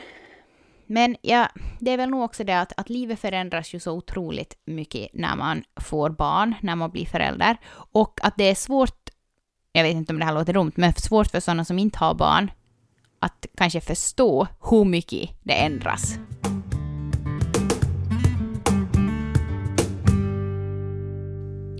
Men 0.87 1.15
ja, 1.21 1.49
det 1.79 1.91
är 1.91 1.97
väl 1.97 2.09
nog 2.09 2.23
också 2.23 2.43
det 2.43 2.59
att, 2.59 2.73
att 2.77 2.89
livet 2.89 3.19
förändras 3.19 3.73
ju 3.73 3.79
så 3.79 3.91
otroligt 3.91 4.57
mycket 4.65 5.09
när 5.13 5.35
man 5.35 5.63
får 5.81 6.09
barn, 6.09 6.55
när 6.61 6.75
man 6.75 6.91
blir 6.91 7.05
förälder. 7.05 7.57
Och 7.73 8.19
att 8.23 8.33
det 8.37 8.43
är 8.43 8.55
svårt, 8.55 9.09
jag 9.71 9.83
vet 9.83 9.95
inte 9.95 10.13
om 10.13 10.19
det 10.19 10.25
här 10.25 10.33
låter 10.33 10.53
dumt, 10.53 10.71
men 10.75 10.93
svårt 10.93 11.31
för 11.31 11.39
sådana 11.39 11.65
som 11.65 11.79
inte 11.79 11.99
har 11.99 12.13
barn 12.13 12.51
att 13.19 13.45
kanske 13.57 13.81
förstå 13.81 14.47
hur 14.69 14.85
mycket 14.85 15.29
det 15.43 15.53
ändras. 15.53 16.19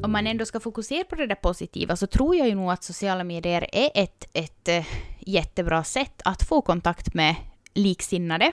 Om 0.05 0.11
man 0.11 0.27
ändå 0.27 0.45
ska 0.45 0.59
fokusera 0.59 1.03
på 1.03 1.15
det 1.15 1.27
där 1.27 1.35
positiva 1.35 1.95
så 1.95 2.07
tror 2.07 2.35
jag 2.35 2.47
ju 2.47 2.55
nog 2.55 2.71
att 2.71 2.83
sociala 2.83 3.23
medier 3.23 3.69
är 3.71 3.89
ett, 3.93 4.25
ett 4.33 4.67
eh, 4.67 4.85
jättebra 5.19 5.83
sätt 5.83 6.21
att 6.25 6.43
få 6.43 6.61
kontakt 6.61 7.13
med 7.13 7.35
liksinnade. 7.73 8.51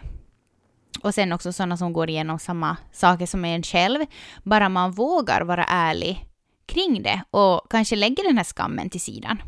Och 1.03 1.15
sen 1.15 1.33
också 1.33 1.53
sådana 1.53 1.77
som 1.77 1.93
går 1.93 2.11
igenom 2.11 2.39
samma 2.39 2.77
saker 2.93 3.27
som 3.27 3.45
en 3.45 3.63
själv. 3.63 4.07
Bara 4.43 4.69
man 4.69 4.93
vågar 4.93 5.41
vara 5.41 5.65
ärlig 5.65 6.27
kring 6.67 7.03
det 7.03 7.23
och 7.31 7.71
kanske 7.71 7.97
lägger 7.97 8.25
den 8.25 8.37
här 8.37 8.45
skammen 8.45 8.91
till 8.91 9.01
sidan. 9.01 9.43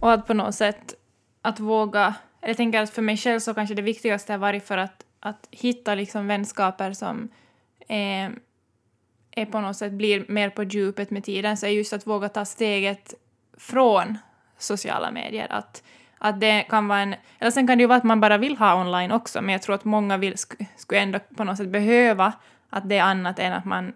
Och 0.00 0.12
att 0.12 0.26
på 0.26 0.34
något 0.34 0.54
sätt 0.54 0.94
att 1.42 1.60
våga... 1.60 2.14
Jag 2.40 2.56
tänker 2.56 2.82
att 2.82 2.90
för 2.90 3.02
mig 3.02 3.16
själv 3.16 3.40
så 3.40 3.54
kanske 3.54 3.74
det 3.74 3.82
viktigaste 3.82 4.32
har 4.32 4.38
varit 4.38 4.66
för 4.66 4.78
att, 4.78 5.04
att 5.20 5.48
hitta 5.50 5.94
liksom 5.94 6.26
vänskaper 6.26 6.92
som 6.92 7.28
är, 7.88 8.32
är 9.40 9.46
på 9.46 9.60
något 9.60 9.76
sätt 9.76 9.92
blir 9.92 10.24
mer 10.28 10.50
på 10.50 10.62
djupet 10.62 11.10
med 11.10 11.24
tiden, 11.24 11.56
så 11.56 11.66
är 11.66 11.70
just 11.70 11.92
att 11.92 12.06
våga 12.06 12.28
ta 12.28 12.44
steget 12.44 13.14
från 13.58 14.18
sociala 14.58 15.10
medier. 15.10 15.46
Att, 15.50 15.82
att 16.18 16.40
det 16.40 16.62
kan 16.62 16.88
vara 16.88 17.00
en... 17.00 17.14
Eller 17.38 17.50
sen 17.50 17.66
kan 17.66 17.78
det 17.78 17.82
ju 17.82 17.88
vara 17.88 17.98
att 17.98 18.04
man 18.04 18.20
bara 18.20 18.38
vill 18.38 18.56
ha 18.56 18.80
online 18.80 19.12
också, 19.12 19.42
men 19.42 19.52
jag 19.52 19.62
tror 19.62 19.74
att 19.74 19.84
många 19.84 20.16
vill, 20.16 20.34
sk- 20.34 20.66
skulle 20.76 21.00
ändå 21.00 21.18
på 21.36 21.44
något 21.44 21.56
sätt 21.56 21.68
behöva 21.68 22.32
att 22.70 22.88
det 22.88 22.98
är 22.98 23.02
annat 23.02 23.38
än 23.38 23.52
att 23.52 23.64
man 23.64 23.92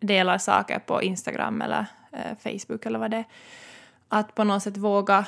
delar 0.00 0.38
saker 0.38 0.78
på 0.78 1.02
Instagram 1.02 1.62
eller 1.62 1.86
eh, 2.12 2.36
Facebook 2.42 2.86
eller 2.86 2.98
vad 2.98 3.10
det 3.10 3.16
är. 3.16 3.24
Att 4.08 4.34
på 4.34 4.44
något 4.44 4.62
sätt 4.62 4.76
våga 4.76 5.26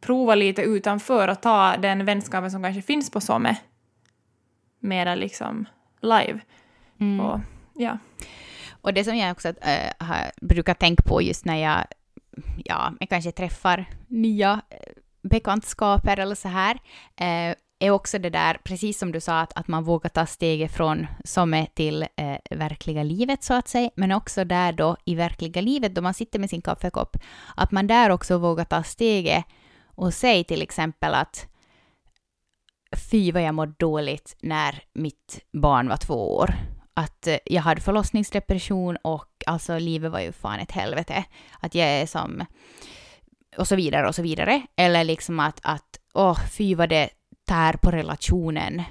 prova 0.00 0.34
lite 0.34 0.62
utanför 0.62 1.28
och 1.28 1.40
ta 1.40 1.76
den 1.76 2.04
vänskapen 2.04 2.50
som 2.50 2.62
kanske 2.62 2.82
finns 2.82 3.10
på 3.10 3.20
Somme 3.20 3.56
mera 4.78 5.14
liksom 5.14 5.66
live. 6.00 6.40
Mm. 7.00 7.20
Och, 7.20 7.40
ja. 7.74 7.98
Och 8.82 8.94
det 8.94 9.04
som 9.04 9.16
jag 9.16 9.32
också 9.32 9.48
äh, 9.48 9.92
har, 9.98 10.30
brukar 10.40 10.74
tänka 10.74 11.02
på 11.02 11.22
just 11.22 11.44
när 11.44 11.56
jag, 11.56 11.84
ja, 12.64 12.92
jag 13.00 13.08
kanske 13.08 13.32
träffar 13.32 13.84
nya 14.08 14.62
eh, 14.70 14.92
bekantskaper 15.22 16.20
eller 16.20 16.34
så 16.34 16.48
här, 16.48 16.78
äh, 17.16 17.54
är 17.78 17.90
också 17.90 18.18
det 18.18 18.30
där, 18.30 18.58
precis 18.64 18.98
som 18.98 19.12
du 19.12 19.20
sa, 19.20 19.40
att, 19.40 19.52
att 19.52 19.68
man 19.68 19.84
vågar 19.84 20.10
ta 20.10 20.26
steget 20.26 20.72
från 20.72 21.06
som 21.24 21.54
är 21.54 21.66
till 21.66 22.02
äh, 22.16 22.36
verkliga 22.50 23.02
livet 23.02 23.44
så 23.44 23.54
att 23.54 23.68
säga, 23.68 23.90
men 23.94 24.12
också 24.12 24.44
där 24.44 24.72
då 24.72 24.96
i 25.04 25.14
verkliga 25.14 25.60
livet 25.60 25.94
då 25.94 26.02
man 26.02 26.14
sitter 26.14 26.38
med 26.38 26.50
sin 26.50 26.62
kaffekopp, 26.62 27.16
att 27.56 27.72
man 27.72 27.86
där 27.86 28.10
också 28.10 28.38
vågar 28.38 28.64
ta 28.64 28.82
steget 28.82 29.44
och 29.84 30.14
säga 30.14 30.44
till 30.44 30.62
exempel 30.62 31.14
att 31.14 31.46
fy 33.10 33.32
vad 33.32 33.42
jag 33.42 33.54
mådde 33.54 33.74
dåligt 33.78 34.36
när 34.40 34.82
mitt 34.92 35.40
barn 35.52 35.88
var 35.88 35.96
två 35.96 36.36
år 36.36 36.54
att 36.94 37.26
eh, 37.26 37.38
jag 37.44 37.62
hade 37.62 37.80
förlossningsdepression 37.80 38.96
och 38.96 39.28
alltså 39.46 39.78
livet 39.78 40.12
var 40.12 40.20
ju 40.20 40.32
fan 40.32 40.60
ett 40.60 40.72
helvete. 40.72 41.24
Att 41.60 41.74
jag 41.74 41.88
är 41.88 42.06
som... 42.06 42.44
Och 43.56 43.68
så 43.68 43.76
vidare 43.76 44.08
och 44.08 44.14
så 44.14 44.22
vidare. 44.22 44.62
Eller 44.76 45.04
liksom 45.04 45.40
att, 45.40 45.60
att 45.62 45.98
åh 46.14 46.38
fy 46.58 46.74
vad 46.74 46.88
det 46.88 47.08
tär 47.48 47.72
på 47.72 47.90
relationen 47.90 48.82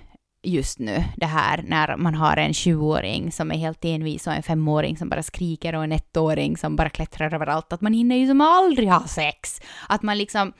just 0.43 0.79
nu. 0.79 1.03
Det 1.17 1.25
här 1.25 1.63
när 1.67 1.97
man 1.97 2.15
har 2.15 2.37
en 2.37 2.51
20-åring 2.51 3.31
som 3.31 3.51
är 3.51 3.55
helt 3.55 3.85
envis 3.85 4.27
och 4.27 4.33
en 4.33 4.43
femåring 4.43 4.97
som 4.97 5.09
bara 5.09 5.23
skriker 5.23 5.75
och 5.75 5.83
en 5.83 5.91
ettåring 5.91 6.57
som 6.57 6.75
bara 6.75 6.89
klättrar 6.89 7.33
överallt. 7.33 7.73
Att 7.73 7.81
man 7.81 7.93
hinner 7.93 8.15
ju 8.15 8.27
som 8.27 8.41
aldrig 8.41 8.89
ha 8.89 9.07
sex. 9.07 9.61
Att 9.89 10.01
man 10.01 10.17
liksom... 10.17 10.53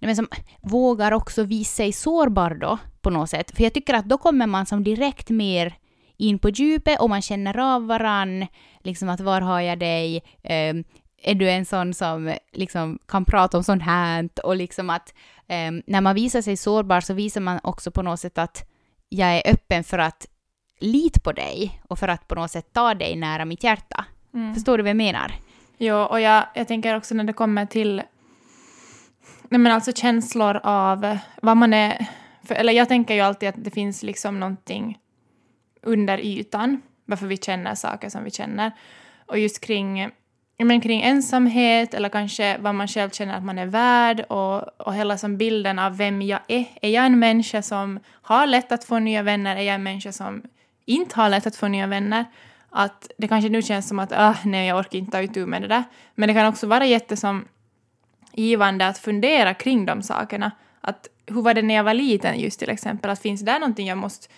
Men 0.00 0.16
som 0.16 0.28
vågar 0.62 1.12
också 1.12 1.44
visa 1.44 1.76
sig 1.76 1.92
sårbar 1.92 2.54
då 2.54 2.78
på 3.00 3.10
något 3.10 3.30
sätt. 3.30 3.56
För 3.56 3.62
jag 3.62 3.74
tycker 3.74 3.94
att 3.94 4.04
då 4.04 4.18
kommer 4.18 4.46
man 4.46 4.66
som 4.66 4.84
direkt 4.84 5.30
mer 5.30 5.74
in 6.22 6.38
på 6.38 6.48
djupet 6.48 7.00
och 7.00 7.10
man 7.10 7.22
känner 7.22 7.58
av 7.58 7.86
varann, 7.86 8.46
liksom 8.80 9.08
att 9.08 9.20
var 9.20 9.40
har 9.40 9.60
jag 9.60 9.78
dig, 9.78 10.22
eh, 10.42 10.74
är 11.22 11.34
du 11.34 11.50
en 11.50 11.64
sån 11.64 11.94
som 11.94 12.34
liksom 12.52 12.98
kan 13.06 13.24
prata 13.24 13.56
om 13.56 13.64
sånt 13.64 13.82
här 13.82 14.28
och 14.44 14.56
liksom 14.56 14.90
att 14.90 15.14
eh, 15.48 15.70
när 15.86 16.00
man 16.00 16.14
visar 16.14 16.42
sig 16.42 16.56
sårbar 16.56 17.00
så 17.00 17.14
visar 17.14 17.40
man 17.40 17.60
också 17.62 17.90
på 17.90 18.02
något 18.02 18.20
sätt 18.20 18.38
att 18.38 18.68
jag 19.08 19.36
är 19.36 19.52
öppen 19.52 19.84
för 19.84 19.98
att 19.98 20.26
lita 20.80 21.20
på 21.20 21.32
dig 21.32 21.80
och 21.88 21.98
för 21.98 22.08
att 22.08 22.28
på 22.28 22.34
något 22.34 22.50
sätt 22.50 22.72
ta 22.72 22.94
dig 22.94 23.16
nära 23.16 23.44
mitt 23.44 23.64
hjärta. 23.64 24.04
Mm. 24.34 24.54
Förstår 24.54 24.78
du 24.78 24.82
vad 24.82 24.90
jag 24.90 24.96
menar? 24.96 25.32
Jo, 25.78 25.96
och 25.96 26.20
jag, 26.20 26.44
jag 26.54 26.68
tänker 26.68 26.96
också 26.96 27.14
när 27.14 27.24
det 27.24 27.32
kommer 27.32 27.66
till 27.66 28.02
nej 29.48 29.58
men 29.58 29.72
alltså 29.72 29.92
känslor 29.92 30.60
av 30.62 31.18
vad 31.42 31.56
man 31.56 31.74
är... 31.74 32.06
För, 32.44 32.54
eller 32.54 32.72
jag 32.72 32.88
tänker 32.88 33.14
ju 33.14 33.20
alltid 33.20 33.48
att 33.48 33.64
det 33.64 33.70
finns 33.70 34.02
liksom 34.02 34.40
någonting 34.40 34.98
under 35.82 36.18
ytan 36.18 36.82
varför 37.04 37.26
vi 37.26 37.36
känner 37.36 37.74
saker 37.74 38.08
som 38.08 38.24
vi 38.24 38.30
känner. 38.30 38.72
Och 39.26 39.38
just 39.38 39.60
kring, 39.60 40.10
men 40.58 40.80
kring 40.80 41.02
ensamhet 41.02 41.94
eller 41.94 42.08
kanske 42.08 42.58
vad 42.58 42.74
man 42.74 42.88
själv 42.88 43.10
känner 43.10 43.36
att 43.36 43.44
man 43.44 43.58
är 43.58 43.66
värd 43.66 44.20
och, 44.20 44.80
och 44.80 44.94
hela 44.94 45.18
som 45.18 45.36
bilden 45.36 45.78
av 45.78 45.96
vem 45.96 46.22
jag 46.22 46.40
är. 46.48 46.64
Är 46.82 46.90
jag 46.90 47.06
en 47.06 47.18
människa 47.18 47.62
som 47.62 48.00
har 48.08 48.46
lätt 48.46 48.72
att 48.72 48.84
få 48.84 48.98
nya 48.98 49.22
vänner? 49.22 49.56
Är 49.56 49.62
jag 49.62 49.74
en 49.74 49.82
människa 49.82 50.12
som 50.12 50.42
inte 50.84 51.16
har 51.16 51.28
lätt 51.28 51.46
att 51.46 51.56
få 51.56 51.68
nya 51.68 51.86
vänner? 51.86 52.24
Att 52.70 53.10
det 53.18 53.28
kanske 53.28 53.48
nu 53.48 53.62
känns 53.62 53.88
som 53.88 53.98
att 53.98 54.12
ah, 54.12 54.36
nej, 54.44 54.68
jag 54.68 54.78
orkar 54.78 54.98
inte 54.98 55.12
ta 55.12 55.22
itu 55.22 55.46
med 55.46 55.62
det 55.62 55.68
där. 55.68 55.84
Men 56.14 56.28
det 56.28 56.34
kan 56.34 56.46
också 56.46 56.66
vara 56.66 56.86
jättesom 56.86 57.44
givande 58.32 58.86
att 58.86 58.98
fundera 58.98 59.54
kring 59.54 59.86
de 59.86 60.02
sakerna. 60.02 60.50
Att 60.80 61.08
hur 61.26 61.42
var 61.42 61.54
det 61.54 61.62
när 61.62 61.74
jag 61.74 61.84
var 61.84 61.94
liten 61.94 62.40
just 62.40 62.58
till 62.58 62.70
exempel? 62.70 63.10
Att 63.10 63.22
finns 63.22 63.40
det 63.40 63.58
någonting 63.58 63.86
jag 63.86 63.98
måste 63.98 64.28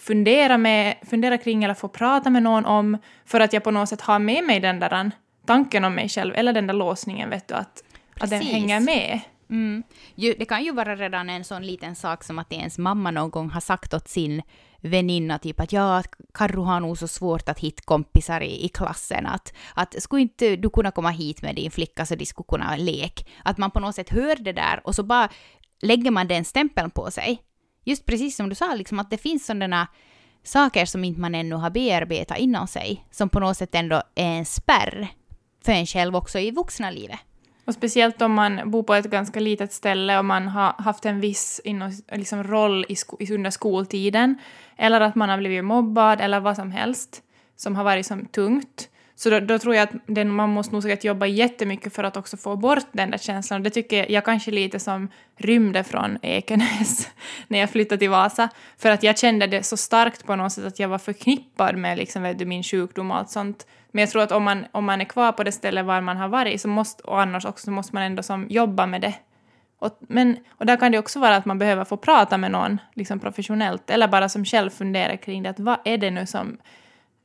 fundera, 0.00 0.58
med, 0.58 0.96
fundera 1.10 1.38
kring 1.38 1.64
eller 1.64 1.74
få 1.74 1.88
prata 1.88 2.30
med 2.30 2.42
någon 2.42 2.64
om 2.64 2.98
för 3.24 3.40
att 3.40 3.52
jag 3.52 3.64
på 3.64 3.70
något 3.70 3.88
sätt 3.88 4.00
har 4.00 4.18
med 4.18 4.44
mig 4.44 4.60
den 4.60 4.80
där 4.80 5.10
tanken 5.46 5.84
om 5.84 5.94
mig 5.94 6.08
själv 6.08 6.34
eller 6.34 6.52
den 6.52 6.66
där 6.66 6.74
låsningen, 6.74 7.30
vet 7.30 7.48
du, 7.48 7.54
att, 7.54 7.84
att 8.20 8.30
den 8.30 8.42
hänger 8.42 8.80
med. 8.80 9.20
Mm. 9.50 9.82
det 10.16 10.44
kan 10.44 10.64
ju 10.64 10.72
vara 10.72 10.96
redan 10.96 11.30
en 11.30 11.44
sån 11.44 11.66
liten 11.66 11.94
sak 11.94 12.24
som 12.24 12.38
att 12.38 12.52
ens 12.52 12.78
mamma 12.78 13.10
någon 13.10 13.30
gång 13.30 13.50
har 13.50 13.60
sagt 13.60 13.94
åt 13.94 14.08
sin 14.08 14.42
väninna 14.80 15.38
typ 15.38 15.60
att 15.60 15.72
ja, 15.72 16.02
Karro 16.34 16.62
har 16.62 16.80
nog 16.80 16.98
så 16.98 17.08
svårt 17.08 17.48
att 17.48 17.58
hitta 17.58 17.82
kompisar 17.84 18.40
i, 18.40 18.64
i 18.64 18.68
klassen. 18.68 19.26
Att, 19.26 19.52
att 19.74 20.02
skulle 20.02 20.22
inte 20.22 20.56
du 20.56 20.70
kunna 20.70 20.90
komma 20.90 21.10
hit 21.10 21.42
med 21.42 21.56
din 21.56 21.70
flicka 21.70 22.06
så 22.06 22.14
de 22.14 22.26
skulle 22.26 22.46
kunna 22.48 22.76
leka? 22.76 23.24
Att 23.44 23.58
man 23.58 23.70
på 23.70 23.80
något 23.80 23.94
sätt 23.94 24.10
hör 24.10 24.36
det 24.36 24.52
där 24.52 24.80
och 24.84 24.94
så 24.94 25.02
bara 25.02 25.28
lägger 25.82 26.10
man 26.10 26.28
den 26.28 26.44
stämpeln 26.44 26.90
på 26.90 27.10
sig. 27.10 27.42
Just 27.84 28.06
precis 28.06 28.36
som 28.36 28.48
du 28.48 28.54
sa, 28.54 28.74
liksom 28.74 28.98
att 28.98 29.10
det 29.10 29.18
finns 29.18 29.46
sådana 29.46 29.88
saker 30.42 30.84
som 30.84 31.04
inte 31.04 31.20
man 31.20 31.34
ännu 31.34 31.54
har 31.54 31.70
bearbetat 31.70 32.38
inom 32.38 32.66
sig, 32.66 33.06
som 33.10 33.28
på 33.28 33.40
något 33.40 33.56
sätt 33.56 33.74
ändå 33.74 34.02
är 34.14 34.38
en 34.38 34.46
spärr 34.46 35.08
för 35.64 35.72
en 35.72 35.86
själv 35.86 36.16
också 36.16 36.38
i 36.38 36.50
vuxna 36.50 36.90
livet. 36.90 37.18
Och 37.64 37.74
speciellt 37.74 38.22
om 38.22 38.32
man 38.32 38.70
bor 38.70 38.82
på 38.82 38.94
ett 38.94 39.10
ganska 39.10 39.40
litet 39.40 39.72
ställe 39.72 40.18
och 40.18 40.24
man 40.24 40.48
har 40.48 40.72
haft 40.78 41.06
en 41.06 41.20
viss 41.20 41.60
liksom, 42.12 42.44
roll 42.44 42.86
i 42.88 42.96
sko 42.96 43.16
under 43.30 43.50
skoltiden, 43.50 44.38
eller 44.76 45.00
att 45.00 45.14
man 45.14 45.28
har 45.28 45.38
blivit 45.38 45.64
mobbad 45.64 46.20
eller 46.20 46.40
vad 46.40 46.56
som 46.56 46.70
helst 46.70 47.22
som 47.56 47.76
har 47.76 47.84
varit 47.84 48.06
som 48.06 48.26
tungt. 48.26 48.89
Så 49.22 49.30
då, 49.30 49.40
då 49.40 49.58
tror 49.58 49.74
jag 49.74 49.82
att 49.82 49.94
den, 50.06 50.30
man 50.30 50.50
måste 50.50 50.72
nog 50.72 50.82
säkert 50.82 51.04
jobba 51.04 51.26
jättemycket 51.26 51.94
för 51.94 52.04
att 52.04 52.16
också 52.16 52.36
få 52.36 52.56
bort 52.56 52.86
den 52.92 53.10
där 53.10 53.18
känslan. 53.18 53.60
Och 53.60 53.64
det 53.64 53.70
tycker 53.70 53.96
jag, 53.96 54.10
jag 54.10 54.24
kanske 54.24 54.50
lite 54.50 54.78
som 54.78 55.08
rymde 55.36 55.84
från 55.84 56.18
Ekenäs 56.22 57.08
när 57.48 57.58
jag 57.58 57.70
flyttade 57.70 57.98
till 57.98 58.10
Vasa. 58.10 58.48
För 58.78 58.90
att 58.90 59.02
jag 59.02 59.18
kände 59.18 59.46
det 59.46 59.62
så 59.62 59.76
starkt 59.76 60.26
på 60.26 60.36
något 60.36 60.52
sätt 60.52 60.64
att 60.64 60.78
jag 60.78 60.88
var 60.88 60.98
förknippad 60.98 61.76
med 61.76 61.98
liksom, 61.98 62.22
vet 62.22 62.38
du, 62.38 62.44
min 62.44 62.62
sjukdom 62.62 63.10
och 63.10 63.16
allt 63.16 63.30
sånt. 63.30 63.66
Men 63.90 64.00
jag 64.00 64.10
tror 64.10 64.22
att 64.22 64.32
om 64.32 64.44
man, 64.44 64.66
om 64.72 64.84
man 64.84 65.00
är 65.00 65.04
kvar 65.04 65.32
på 65.32 65.44
det 65.44 65.52
stället 65.52 65.86
var 65.86 66.00
man 66.00 66.16
har 66.16 66.28
varit 66.28 66.60
så 66.60 66.68
måste, 66.68 67.02
och 67.02 67.20
annars 67.20 67.44
också 67.44 67.64
så 67.64 67.70
måste 67.70 67.94
man 67.94 68.02
ändå 68.02 68.22
som 68.22 68.46
jobba 68.50 68.86
med 68.86 69.00
det. 69.00 69.14
Och, 69.78 69.98
men, 70.00 70.36
och 70.50 70.66
där 70.66 70.76
kan 70.76 70.92
det 70.92 70.98
också 70.98 71.20
vara 71.20 71.36
att 71.36 71.44
man 71.44 71.58
behöver 71.58 71.84
få 71.84 71.96
prata 71.96 72.38
med 72.38 72.50
någon 72.50 72.80
liksom 72.94 73.20
professionellt 73.20 73.90
eller 73.90 74.08
bara 74.08 74.28
som 74.28 74.44
själv 74.44 74.70
fundera 74.70 75.16
kring 75.16 75.42
det. 75.42 75.50
Att 75.50 75.60
vad 75.60 75.78
är 75.84 75.98
det 75.98 76.10
nu 76.10 76.26
som, 76.26 76.58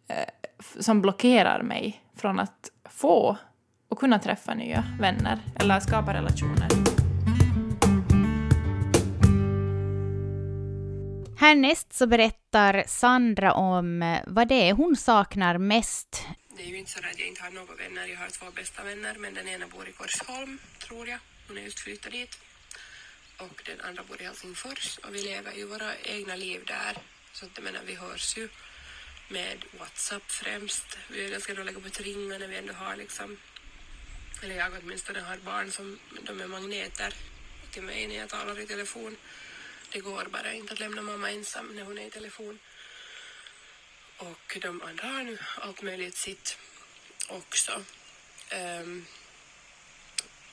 eh, 0.08 0.16
som 0.80 1.02
blockerar 1.02 1.62
mig 1.62 2.02
från 2.16 2.40
att 2.40 2.72
få 2.90 3.38
och 3.90 4.00
kunna 4.00 4.20
träffa 4.20 4.54
nya 4.54 4.84
vänner 5.00 5.40
eller 5.60 5.80
skapa 5.80 6.14
relationer? 6.14 6.68
Härnäst 11.40 11.94
så 11.94 12.08
berättar 12.08 12.84
Sandra 12.88 13.54
om 13.54 14.18
vad 14.28 14.48
det 14.48 14.70
är 14.70 14.74
hon 14.74 14.96
saknar 14.96 15.58
mest 15.58 16.28
det 16.58 16.64
är 16.64 16.68
ju 16.68 16.78
inte 16.78 16.92
så 16.92 17.00
att 17.00 17.20
jag 17.20 17.28
inte 17.28 17.44
har 17.44 17.52
några 17.52 17.76
vänner. 17.76 18.08
Jag 18.08 18.18
har 18.18 18.30
två 18.30 18.52
bästa 18.52 18.84
vänner, 18.84 19.16
men 19.18 19.34
den 19.34 19.48
ena 19.48 19.68
bor 19.68 19.90
i 19.90 19.92
Korsholm, 19.92 20.60
tror 20.80 21.08
jag. 21.08 21.20
Hon 21.48 21.58
är 21.58 21.62
just 21.62 21.80
flyttat 21.80 22.12
dit. 22.12 22.38
Och 23.38 23.62
den 23.66 23.82
andra 23.82 24.04
bor 24.04 24.22
i 24.22 24.26
Helsingfors 24.26 24.98
och 24.98 25.16
vi 25.16 25.24
lever 25.24 25.54
ju 25.54 25.66
våra 25.66 25.92
egna 26.04 26.36
liv 26.36 26.62
där. 26.68 26.98
Så 27.34 27.46
att 27.46 27.52
jag 27.56 27.64
menar, 27.64 27.80
vi 27.86 27.96
hörs 27.96 28.38
ju 28.38 28.50
med 29.28 29.66
WhatsApp 29.80 30.32
främst. 30.32 30.98
Vi 31.08 31.26
är 31.26 31.30
ganska 31.30 31.54
dåliga 31.54 31.80
på 31.80 31.88
att 31.88 32.00
ringa 32.00 32.38
när 32.38 32.48
vi 32.48 32.56
ändå 32.56 32.74
har 32.74 32.96
liksom, 32.96 33.38
eller 34.44 34.56
jag 34.56 34.72
åtminstone 34.84 35.20
har 35.20 35.38
barn 35.38 35.72
som 35.72 36.00
de 36.22 36.42
är 36.42 36.48
magneter 36.48 37.14
till 37.72 37.84
mig 37.84 38.08
när 38.08 38.16
jag 38.16 38.30
talar 38.30 38.60
i 38.60 38.68
telefon. 38.68 39.18
Det 39.92 40.00
går 40.00 40.26
bara 40.26 40.54
inte 40.54 40.74
att 40.74 40.80
lämna 40.80 41.02
mamma 41.02 41.32
ensam 41.32 41.68
när 41.76 41.84
hon 41.84 41.98
är 41.98 42.08
i 42.08 42.10
telefon. 42.10 42.60
Och 44.18 44.58
de 44.62 44.82
andra 44.82 45.08
har 45.08 45.24
nu 45.24 45.38
allt 45.58 45.82
möjligt 45.82 46.18
sitt 46.18 46.58
också. 47.28 47.84
Um, 48.82 49.06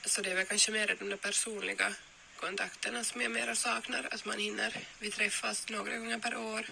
så 0.05 0.21
det 0.21 0.31
är 0.31 0.35
väl 0.35 0.45
kanske 0.45 0.71
mer 0.71 0.95
de 0.99 1.09
där 1.09 1.17
personliga 1.17 1.93
kontakterna 2.35 3.03
som 3.03 3.21
jag 3.21 3.31
mera 3.31 3.55
saknar, 3.55 4.07
att 4.11 4.25
man 4.25 4.39
hinner. 4.39 4.77
Vi 4.99 5.11
träffas 5.11 5.69
några 5.69 5.97
gånger 5.97 6.19
per 6.19 6.35
år. 6.35 6.65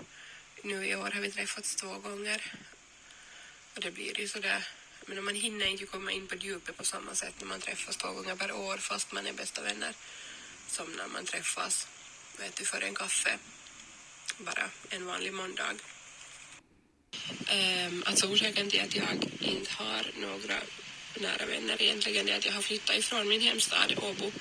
Nu 0.64 0.88
i 0.88 0.96
år 0.96 1.12
har 1.12 1.22
vi 1.22 1.32
träffats 1.32 1.76
två 1.76 2.00
gånger. 2.00 2.54
Och 3.76 3.82
det 3.82 3.92
blir 3.92 4.20
ju 4.20 4.28
sådär, 4.28 4.68
men 5.06 5.24
man 5.24 5.36
hinner 5.36 5.66
inte 5.66 5.86
komma 5.86 6.12
in 6.12 6.28
på 6.28 6.36
djupet 6.36 6.78
på 6.78 6.84
samma 6.84 7.16
sätt 7.16 7.34
när 7.40 7.48
man 7.48 7.60
träffas 7.60 7.98
två 7.98 8.12
gånger 8.12 8.36
per 8.36 8.52
år 8.52 8.78
fast 8.78 9.12
man 9.12 9.28
är 9.28 9.34
bästa 9.34 9.62
vänner 9.62 9.94
som 10.68 10.92
när 10.92 11.08
man 11.08 11.26
träffas, 11.26 11.88
vet 12.38 12.56
du, 12.56 12.66
för 12.66 12.82
en 12.82 12.96
kaffe 12.96 13.38
bara 14.38 14.70
en 14.90 15.06
vanlig 15.06 15.34
måndag. 15.34 15.74
Um, 17.52 18.04
alltså 18.06 18.28
orsaken 18.28 18.70
till 18.70 18.82
att 18.82 18.96
jag 18.96 19.30
inte 19.40 19.72
har 19.74 20.12
några 20.22 20.60
nära 21.20 21.46
vänner 21.46 21.82
egentligen 21.82 22.30
är 22.30 22.38
att 22.38 22.46
jag 22.46 22.54
har 22.54 22.62
flyttat 22.62 22.96
ifrån 22.96 23.30
min 23.30 23.42
hemstad 23.42 23.94
Åbo 23.98 24.32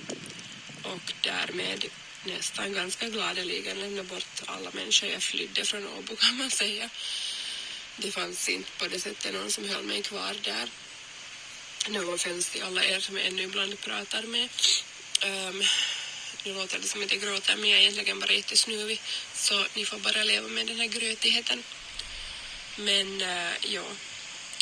och 0.83 1.13
därmed 1.23 1.85
nästan 2.25 2.73
ganska 2.73 3.09
gladeligen 3.09 3.81
lämna 3.81 4.03
bort 4.03 4.43
alla 4.47 4.71
människor 4.73 5.09
jag 5.09 5.23
flydde 5.23 5.65
från 5.65 5.87
Åbo 5.87 6.17
kan 6.17 6.37
man 6.37 6.51
säga. 6.51 6.91
Det 7.97 8.11
fanns 8.11 8.49
inte 8.49 8.71
på 8.79 8.89
det 8.89 9.01
sättet 9.01 9.35
någon 9.35 9.51
som 9.51 9.69
höll 9.69 9.83
mig 9.83 10.03
kvar 10.03 10.37
där. 10.43 10.69
Någon 11.89 12.19
finns 12.19 12.51
till 12.51 12.63
alla 12.63 12.85
er 12.85 13.01
som 13.01 13.17
jag 13.17 13.27
ännu 13.27 13.43
ibland 13.43 13.81
pratar 13.81 14.23
med. 14.23 14.49
Um, 15.25 15.63
nu 16.45 16.55
låter 16.55 16.79
det 16.79 16.89
som 16.89 17.03
att 17.03 17.13
jag 17.13 17.21
gråter 17.21 17.57
men 17.57 17.71
jag 17.71 17.79
är 17.79 17.83
egentligen 17.83 18.21
bara 18.21 18.33
jättesnuvig 18.33 19.01
så 19.35 19.67
ni 19.75 19.85
får 19.85 19.99
bara 19.99 20.25
leva 20.25 20.49
med 20.49 20.67
den 20.67 20.81
här 20.81 20.87
grötigheten. 20.87 21.63
Men 22.77 23.23
uh, 23.23 23.73
ja, 23.75 23.85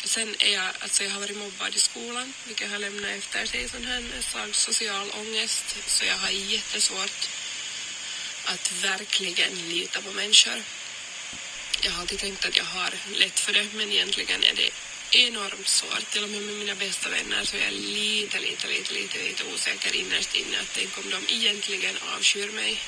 sen 0.05 0.35
är 0.39 0.53
jag, 0.53 0.71
alltså 0.79 1.03
jag 1.03 1.11
har 1.11 1.19
varit 1.19 1.37
mobbad 1.37 1.75
i 1.75 1.79
skolan, 1.79 2.33
vilket 2.47 2.71
har 2.71 2.79
lämnat 2.79 3.11
efter 3.11 3.45
sig 3.45 3.69
sån 3.69 3.85
här 3.85 4.03
slags 4.21 4.59
social 4.59 5.11
ångest, 5.11 5.75
så 5.87 6.05
jag 6.05 6.17
har 6.17 6.29
jättesvårt 6.29 7.29
att 8.53 8.71
verkligen 8.83 9.69
lita 9.69 10.01
på 10.01 10.11
människor. 10.11 10.63
Jag 11.81 11.91
har 11.91 12.01
alltid 12.01 12.19
tänkt 12.19 12.45
att 12.45 12.57
jag 12.57 12.63
har 12.63 12.91
lätt 13.13 13.39
för 13.39 13.53
det, 13.53 13.67
men 13.73 13.91
egentligen 13.91 14.43
är 14.43 14.53
det 14.53 14.69
enormt 15.11 15.67
svårt. 15.67 16.09
Till 16.11 16.23
och 16.23 16.29
med 16.29 16.41
med 16.41 16.55
mina 16.55 16.75
bästa 16.75 17.09
vänner 17.09 17.45
så 17.45 17.57
är 17.57 17.61
jag 17.61 17.73
lite, 17.73 18.39
lite, 18.39 18.67
lite, 18.67 18.93
lite, 18.93 19.17
lite 19.17 19.43
osäker 19.53 19.95
innerst 19.95 20.35
inne 20.35 20.59
att 20.59 20.73
tänk 20.75 20.97
om 20.97 21.09
de 21.09 21.33
egentligen 21.33 21.95
avskyr 22.15 22.51
mig, 22.51 22.81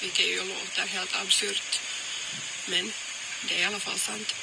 vilket 0.00 0.26
ju 0.26 0.44
låter 0.44 0.86
helt 0.86 1.16
absurt. 1.16 1.80
Men 2.66 2.92
det 3.48 3.54
är 3.54 3.58
i 3.58 3.64
alla 3.64 3.80
fall 3.80 3.98
sant. 3.98 4.34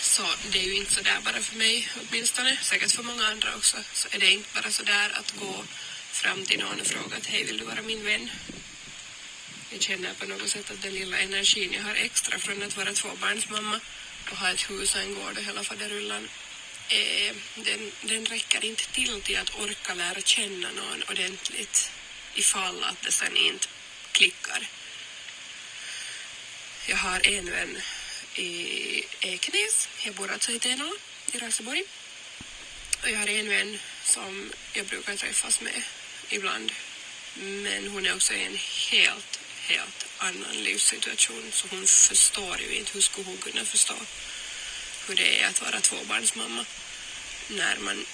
Så 0.00 0.26
det 0.52 0.58
är 0.58 0.64
ju 0.64 0.76
inte 0.76 0.94
så 0.94 1.00
där 1.00 1.20
bara 1.24 1.40
för 1.40 1.56
mig 1.56 1.88
åtminstone, 2.00 2.58
säkert 2.62 2.92
för 2.92 3.02
många 3.02 3.26
andra 3.26 3.56
också, 3.56 3.76
så 3.92 4.08
är 4.10 4.18
det 4.18 4.30
inte 4.30 4.48
bara 4.54 4.70
så 4.70 4.82
där 4.82 5.10
att 5.18 5.30
gå 5.30 5.64
fram 6.12 6.44
till 6.46 6.60
någon 6.60 6.80
och 6.80 6.86
fråga 6.86 7.16
att 7.16 7.26
hej, 7.26 7.44
vill 7.44 7.58
du 7.58 7.64
vara 7.64 7.82
min 7.82 8.04
vän? 8.04 8.30
Jag 9.72 9.82
känner 9.82 10.14
på 10.14 10.26
något 10.26 10.48
sätt 10.48 10.70
att 10.70 10.82
den 10.82 10.94
lilla 10.94 11.18
energin 11.18 11.72
jag 11.72 11.82
har 11.82 11.94
extra 11.94 12.38
från 12.38 12.62
att 12.62 12.76
vara 12.76 12.92
tvåbarnsmamma 12.92 13.80
och 14.30 14.36
ha 14.36 14.50
ett 14.50 14.70
hus 14.70 14.94
och 14.94 15.00
en 15.00 15.14
gård 15.14 15.38
och 15.38 15.44
hela 15.44 15.64
faderullan, 15.64 16.28
eh, 16.88 17.34
den, 17.54 17.92
den 18.02 18.26
räcker 18.26 18.64
inte 18.64 18.86
till 18.86 19.20
till 19.20 19.38
att 19.38 19.60
orka 19.60 19.94
lära 19.94 20.20
känna 20.20 20.68
någon 20.72 21.02
ordentligt 21.08 21.90
ifall 22.34 22.84
att 22.84 23.02
det 23.02 23.12
sen 23.12 23.36
inte 23.36 23.66
klickar. 24.12 24.68
Jag 26.86 26.96
har 26.96 27.26
en 27.26 27.50
vän 27.50 27.78
i 28.34 29.04
Ekenäs. 29.20 29.88
Jag 30.04 30.14
bor 30.14 30.30
alltså 30.32 30.52
i 30.52 30.58
Tenala 30.58 30.92
i 31.32 31.38
Raseborg. 31.38 31.84
Och 33.02 33.10
jag 33.10 33.18
har 33.18 33.26
en 33.26 33.48
vän 33.48 33.78
som 34.04 34.52
jag 34.72 34.86
brukar 34.86 35.16
träffas 35.16 35.60
med 35.60 35.82
ibland. 36.28 36.72
Men 37.34 37.88
hon 37.88 38.06
är 38.06 38.14
också 38.14 38.34
en 38.34 38.58
helt, 38.90 39.40
helt 39.70 40.06
annan 40.18 40.56
livssituation 40.56 41.52
så 41.52 41.66
hon 41.70 41.86
förstår 41.86 42.60
ju 42.60 42.74
inte 42.78 42.92
hur 42.92 43.00
skulle 43.00 43.26
hon 43.26 43.36
kunna 43.36 43.64
förstå 43.64 43.94
hur 45.06 45.14
det 45.14 45.40
är 45.40 45.48
att 45.48 45.60
vara 45.60 45.80
tvåbarnsmamma 45.80 46.64
när 47.48 47.76
man 47.76 48.06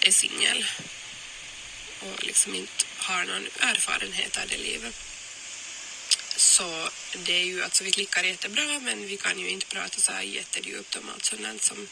är 0.00 0.10
singel 0.10 0.66
och 2.00 2.26
liksom 2.26 2.54
inte 2.54 2.84
har 2.96 3.24
någon 3.24 3.46
erfarenhet 3.60 4.36
av 4.36 4.48
det 4.48 4.56
livet. 4.56 4.94
Så 6.36 6.90
det 7.24 7.32
är 7.32 7.44
ju 7.44 7.62
alltså, 7.64 7.84
vi 7.84 7.90
klickar 7.90 8.24
jättebra 8.24 8.80
men 8.80 9.06
vi 9.06 9.16
kan 9.16 9.38
ju 9.38 9.48
inte 9.48 9.66
prata 9.66 10.00
så 10.00 10.12
här 10.12 10.22
jättedjupt 10.22 10.96
om 10.96 11.10
allt 11.14 11.24
sånt 11.24 11.62
som 11.62 11.88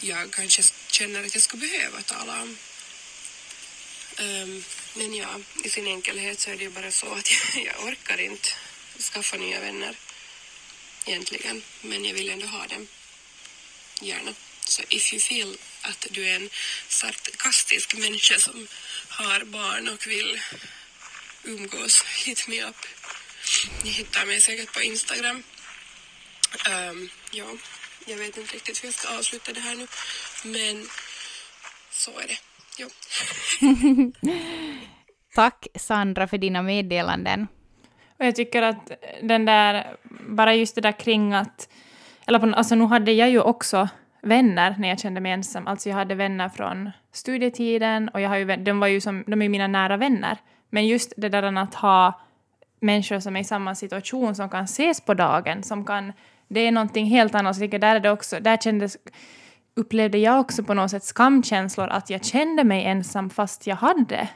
jag 0.00 0.30
kanske 0.30 0.62
känner 0.86 1.26
att 1.26 1.34
jag 1.34 1.42
skulle 1.42 1.68
behöva 1.68 2.02
tala 2.02 2.42
om. 2.42 2.58
Um, 4.18 4.64
men 4.94 5.14
ja, 5.14 5.40
i 5.64 5.70
sin 5.70 5.86
enkelhet 5.86 6.40
så 6.40 6.50
är 6.50 6.56
det 6.56 6.62
ju 6.62 6.70
bara 6.70 6.90
så 6.90 7.14
att 7.14 7.30
jag, 7.54 7.64
jag 7.64 7.84
orkar 7.84 8.20
inte 8.20 8.48
skaffa 8.98 9.36
nya 9.36 9.60
vänner 9.60 9.96
egentligen. 11.06 11.62
Men 11.80 12.04
jag 12.04 12.14
vill 12.14 12.30
ändå 12.30 12.46
ha 12.46 12.66
dem. 12.66 12.86
Gärna. 14.00 14.34
Så 14.64 14.82
if 14.88 15.12
you 15.12 15.20
feel 15.20 15.58
att 15.82 16.06
du 16.10 16.28
är 16.28 16.36
en 16.36 16.50
sarkastisk 16.88 17.94
människa 17.94 18.38
som 18.38 18.68
har 19.08 19.44
barn 19.44 19.88
och 19.88 20.06
vill 20.06 20.40
umgås, 21.42 22.02
hit 22.02 22.48
me 22.48 22.62
up. 22.62 22.86
Ni 23.84 23.90
hittar 23.90 24.26
mig 24.26 24.40
säkert 24.40 24.72
på 24.72 24.82
Instagram. 24.82 25.42
Um, 26.68 27.10
ja, 27.30 27.56
jag 28.06 28.16
vet 28.16 28.36
inte 28.36 28.54
riktigt 28.54 28.82
hur 28.82 28.88
jag 28.88 28.94
ska 28.94 29.08
avsluta 29.08 29.52
det 29.52 29.60
här 29.60 29.74
nu, 29.74 29.86
men 30.42 30.90
så 31.90 32.18
är 32.18 32.26
det. 32.26 32.38
Jo. 32.78 32.88
Tack 35.34 35.66
Sandra 35.74 36.26
för 36.26 36.38
dina 36.38 36.62
meddelanden. 36.62 37.48
Och 38.18 38.26
jag 38.26 38.36
tycker 38.36 38.62
att 38.62 38.90
den 39.22 39.44
där, 39.44 39.96
bara 40.28 40.54
just 40.54 40.74
det 40.74 40.80
där 40.80 40.92
kring 40.92 41.34
att, 41.34 41.68
eller 42.26 42.38
på, 42.38 42.46
alltså 42.46 42.74
nu 42.74 42.84
hade 42.84 43.12
jag 43.12 43.30
ju 43.30 43.40
också 43.40 43.88
vänner 44.22 44.74
när 44.78 44.88
jag 44.88 45.00
kände 45.00 45.20
mig 45.20 45.32
ensam. 45.32 45.66
Alltså 45.66 45.88
jag 45.88 45.96
hade 45.96 46.14
vänner 46.14 46.48
från 46.48 46.90
studietiden 47.12 48.08
och 48.08 48.20
jag 48.20 48.28
har 48.28 48.36
ju, 48.36 48.56
de 48.56 48.80
var 48.80 48.86
ju 48.86 49.00
som, 49.00 49.24
de 49.26 49.42
är 49.42 49.48
mina 49.48 49.66
nära 49.66 49.96
vänner. 49.96 50.38
Men 50.70 50.86
just 50.86 51.12
det 51.16 51.28
där 51.28 51.58
att 51.58 51.74
ha 51.74 52.20
människor 52.80 53.20
som 53.20 53.36
är 53.36 53.40
i 53.40 53.44
samma 53.44 53.74
situation 53.74 54.34
som 54.34 54.50
kan 54.50 54.64
ses 54.64 55.00
på 55.00 55.14
dagen, 55.14 55.62
som 55.62 55.84
kan, 55.84 56.12
det 56.48 56.60
är 56.60 56.72
någonting 56.72 57.06
helt 57.06 57.34
annat. 57.34 57.56
Så 57.56 57.66
där 57.66 57.96
är 57.96 58.00
det 58.00 58.10
också, 58.10 58.40
där 58.40 58.56
kändes, 58.56 58.96
upplevde 59.76 60.18
jag 60.18 60.40
också 60.40 60.62
på 60.62 60.74
något 60.74 60.90
sätt 60.90 61.04
skamkänslor 61.04 61.88
att 61.88 62.10
jag 62.10 62.24
kände 62.24 62.64
mig 62.64 62.84
ensam 62.84 63.30
fast 63.30 63.66
jag 63.66 63.76
hade 63.76 64.28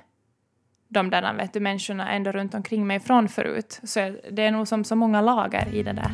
de 0.89 1.11
där 1.11 1.35
vet 1.35 1.53
du, 1.53 1.61
människorna 1.61 2.11
ändå 2.11 2.33
runt 2.33 2.55
omkring 2.55 2.87
mig 2.87 3.01
från 3.01 3.29
förut. 3.29 3.81
Så 3.83 4.15
det 4.31 4.43
är 4.43 4.51
nog 4.51 4.69
som 4.69 4.85
så 4.85 4.97
många 4.97 5.21
lager 5.21 5.75
i 5.75 5.83
det 5.83 5.93
där. 5.93 6.13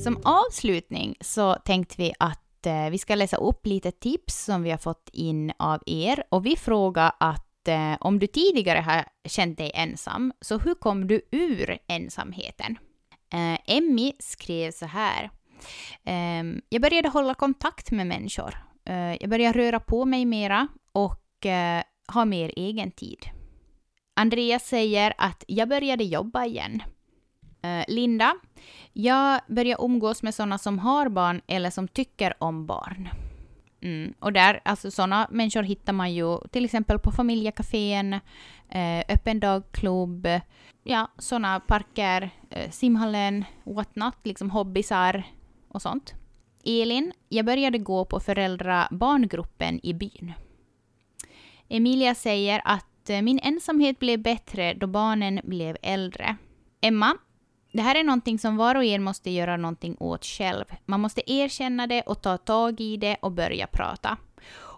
Som 0.00 0.20
avslutning 0.24 1.16
så 1.20 1.54
tänkte 1.54 1.94
vi 1.98 2.12
att 2.18 2.66
eh, 2.66 2.90
vi 2.90 2.98
ska 2.98 3.14
läsa 3.14 3.36
upp 3.36 3.66
lite 3.66 3.90
tips 3.90 4.44
som 4.44 4.62
vi 4.62 4.70
har 4.70 4.78
fått 4.78 5.10
in 5.12 5.52
av 5.58 5.82
er. 5.86 6.24
Och 6.28 6.46
vi 6.46 6.56
frågar 6.56 7.12
att 7.20 7.68
eh, 7.68 7.94
om 8.00 8.18
du 8.18 8.26
tidigare 8.26 8.78
har 8.78 9.04
känt 9.24 9.58
dig 9.58 9.72
ensam, 9.74 10.32
så 10.40 10.58
hur 10.58 10.74
kom 10.74 11.06
du 11.06 11.20
ur 11.30 11.78
ensamheten? 11.88 12.78
Eh, 13.32 13.76
Emmy 13.76 14.12
skrev 14.18 14.70
så 14.70 14.86
här. 14.86 15.30
Eh, 16.04 16.44
jag 16.68 16.82
började 16.82 17.08
hålla 17.08 17.34
kontakt 17.34 17.90
med 17.90 18.06
människor. 18.06 18.54
Eh, 18.84 19.14
jag 19.20 19.30
började 19.30 19.58
röra 19.58 19.80
på 19.80 20.04
mig 20.04 20.24
mera 20.24 20.68
och 20.92 21.46
eh, 21.46 21.82
ha 22.12 22.24
mer 22.24 22.52
egen 22.56 22.90
tid. 22.90 23.26
Andreas 24.16 24.66
säger 24.68 25.14
att 25.18 25.44
jag 25.48 25.68
började 25.68 26.04
jobba 26.04 26.44
igen. 26.44 26.82
Eh, 27.62 27.84
Linda, 27.88 28.34
jag 28.92 29.40
börjar 29.48 29.84
umgås 29.84 30.22
med 30.22 30.34
sådana 30.34 30.58
som 30.58 30.78
har 30.78 31.08
barn 31.08 31.40
eller 31.46 31.70
som 31.70 31.88
tycker 31.88 32.34
om 32.38 32.66
barn. 32.66 33.08
Mm. 33.82 34.14
Och 34.18 34.32
där, 34.32 34.60
alltså 34.64 34.90
sådana 34.90 35.28
människor 35.30 35.62
hittar 35.62 35.92
man 35.92 36.14
ju 36.14 36.38
till 36.50 36.64
exempel 36.64 36.98
på 36.98 37.12
familjekafén, 37.12 38.12
eh, 38.68 38.98
öppen 39.08 39.40
dagklubb, 39.40 40.28
ja, 40.84 41.10
sådana 41.18 41.60
parker, 41.60 42.30
eh, 42.50 42.70
simhallen, 42.70 43.44
what 43.64 43.96
not, 43.96 44.14
liksom 44.22 44.50
hobbysar 44.50 45.24
och 45.68 45.82
sånt. 45.82 46.14
Elin, 46.64 47.12
jag 47.28 47.46
började 47.46 47.78
gå 47.78 48.04
på 48.04 48.20
föräldra-barngruppen 48.20 49.80
i 49.82 49.94
byn. 49.94 50.32
Emilia 51.68 52.14
säger 52.14 52.62
att 52.64 53.10
eh, 53.10 53.22
min 53.22 53.40
ensamhet 53.42 53.98
blev 53.98 54.22
bättre 54.22 54.74
då 54.74 54.86
barnen 54.86 55.40
blev 55.44 55.76
äldre. 55.82 56.36
Emma, 56.80 57.16
det 57.72 57.82
här 57.82 57.94
är 57.94 58.04
någonting 58.04 58.38
som 58.38 58.56
var 58.56 58.74
och 58.74 58.84
en 58.84 59.02
måste 59.02 59.30
göra 59.30 59.56
någonting 59.56 59.96
åt 60.00 60.24
själv. 60.24 60.64
Man 60.86 61.00
måste 61.00 61.32
erkänna 61.32 61.86
det 61.86 62.02
och 62.02 62.22
ta 62.22 62.38
tag 62.38 62.80
i 62.80 62.96
det 62.96 63.16
och 63.20 63.32
börja 63.32 63.66
prata. 63.66 64.16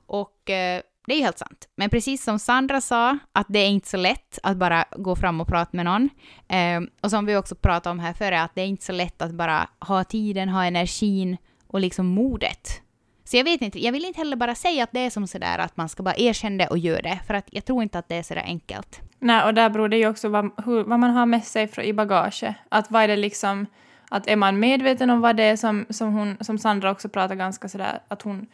Och 0.06 0.50
eh, 0.50 0.82
det 1.06 1.14
är 1.14 1.20
helt 1.20 1.38
sant. 1.38 1.68
Men 1.76 1.90
precis 1.90 2.24
som 2.24 2.38
Sandra 2.38 2.80
sa, 2.80 3.18
att 3.32 3.46
det 3.48 3.58
är 3.58 3.68
inte 3.68 3.88
så 3.88 3.96
lätt 3.96 4.38
att 4.42 4.56
bara 4.56 4.84
gå 4.96 5.16
fram 5.16 5.40
och 5.40 5.48
prata 5.48 5.70
med 5.72 5.84
någon. 5.84 6.10
Eh, 6.48 6.80
och 7.02 7.10
som 7.10 7.26
vi 7.26 7.36
också 7.36 7.54
pratade 7.54 7.92
om 7.92 7.98
här 7.98 8.12
före, 8.12 8.42
att 8.42 8.54
det 8.54 8.62
är 8.62 8.66
inte 8.66 8.84
så 8.84 8.92
lätt 8.92 9.22
att 9.22 9.32
bara 9.32 9.68
ha 9.80 10.04
tiden, 10.04 10.48
ha 10.48 10.64
energin 10.64 11.36
och 11.66 11.80
liksom 11.80 12.06
modet. 12.06 12.82
Så 13.24 13.36
jag 13.36 13.44
vet 13.44 13.62
inte, 13.62 13.84
jag 13.84 13.92
vill 13.92 14.04
inte 14.04 14.20
heller 14.20 14.36
bara 14.36 14.54
säga 14.54 14.84
att 14.84 14.92
det 14.92 15.00
är 15.00 15.10
som 15.10 15.26
sådär 15.26 15.58
att 15.58 15.76
man 15.76 15.88
ska 15.88 16.02
bara 16.02 16.16
erkänna 16.16 16.56
det 16.64 16.66
och 16.70 16.78
göra 16.78 17.02
det, 17.02 17.20
för 17.26 17.34
att 17.34 17.48
jag 17.50 17.64
tror 17.64 17.82
inte 17.82 17.98
att 17.98 18.08
det 18.08 18.16
är 18.16 18.22
sådär 18.22 18.42
enkelt. 18.46 19.00
Nej, 19.22 19.44
och 19.44 19.54
där 19.54 19.70
beror 19.70 19.88
det 19.88 19.96
ju 19.96 20.08
också 20.08 20.28
vad, 20.28 20.50
hur, 20.64 20.84
vad 20.84 21.00
man 21.00 21.10
har 21.10 21.26
med 21.26 21.44
sig 21.44 21.70
i 21.82 21.92
bagaget. 21.92 22.54
Att 22.68 22.90
vad 22.90 23.02
är 23.02 23.08
det 23.08 23.16
liksom, 23.16 23.66
att 24.10 24.28
är 24.28 24.36
man 24.36 24.58
medveten 24.58 25.10
om 25.10 25.20
vad 25.20 25.36
det 25.36 25.42
är 25.42 25.56
som, 25.56 25.86
som, 25.90 26.12
hon, 26.12 26.36
som 26.40 26.58
Sandra 26.58 26.90
också 26.90 27.08
pratar 27.08 27.34
ganska 27.34 27.68
sådär, 27.68 28.00
att 28.08 28.22
hon 28.22 28.46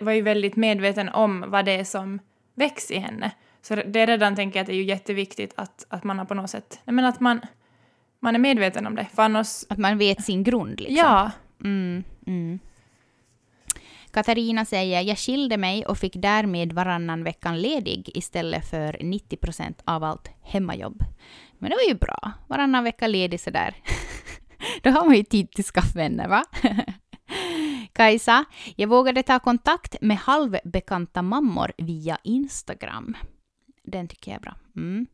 var 0.00 0.12
ju 0.12 0.22
väldigt 0.22 0.56
medveten 0.56 1.08
om 1.08 1.44
vad 1.48 1.64
det 1.64 1.72
är 1.72 1.84
som 1.84 2.18
väcks 2.54 2.90
i 2.90 2.98
henne. 2.98 3.30
Så 3.62 3.74
det 3.74 4.00
är 4.00 4.06
redan 4.06 4.36
tänker 4.36 4.58
jag 4.58 4.62
att 4.62 4.66
det 4.66 4.74
är 4.74 4.76
ju 4.76 4.84
jätteviktigt 4.84 5.52
att, 5.56 5.86
att 5.88 6.04
man 6.04 6.18
har 6.18 6.24
på 6.24 6.34
något 6.34 6.50
sätt, 6.50 6.80
nej 6.84 6.94
men 6.94 7.04
att 7.04 7.20
man, 7.20 7.40
man 8.20 8.34
är 8.34 8.38
medveten 8.38 8.86
om 8.86 8.94
det. 8.94 9.06
För 9.14 9.22
annars, 9.22 9.64
att 9.68 9.78
man 9.78 9.98
vet 9.98 10.24
sin 10.24 10.44
grund 10.44 10.80
liksom. 10.80 10.96
Ja. 10.96 11.30
Mm, 11.64 12.04
mm. 12.26 12.58
Katarina 14.12 14.64
säger, 14.64 15.00
jag 15.00 15.18
skilde 15.18 15.56
mig 15.56 15.86
och 15.86 15.98
fick 15.98 16.12
därmed 16.16 16.72
varannan 16.72 17.24
veckan 17.24 17.60
ledig 17.60 18.10
istället 18.14 18.70
för 18.70 18.96
90 19.00 19.36
procent 19.36 19.82
av 19.84 20.04
allt 20.04 20.28
hemmajobb. 20.42 21.04
Men 21.58 21.70
det 21.70 21.76
var 21.76 21.88
ju 21.88 21.94
bra, 21.94 22.32
varannan 22.48 22.84
vecka 22.84 23.06
ledig 23.06 23.40
sådär. 23.40 23.74
Då 24.82 24.90
har 24.90 25.04
man 25.06 25.16
ju 25.16 25.24
tid 25.24 25.50
till 25.50 25.64
skaffvänner, 25.64 26.28
va? 26.28 26.44
Kajsa, 27.92 28.44
jag 28.76 28.88
vågade 28.88 29.22
ta 29.22 29.38
kontakt 29.38 29.96
med 30.00 30.16
halvbekanta 30.16 31.22
mammor 31.22 31.72
via 31.78 32.18
Instagram. 32.24 33.16
Den 33.82 34.08
tycker 34.08 34.30
jag 34.30 34.38
är 34.38 34.42
bra. 34.42 34.54
Mm. 34.76 35.06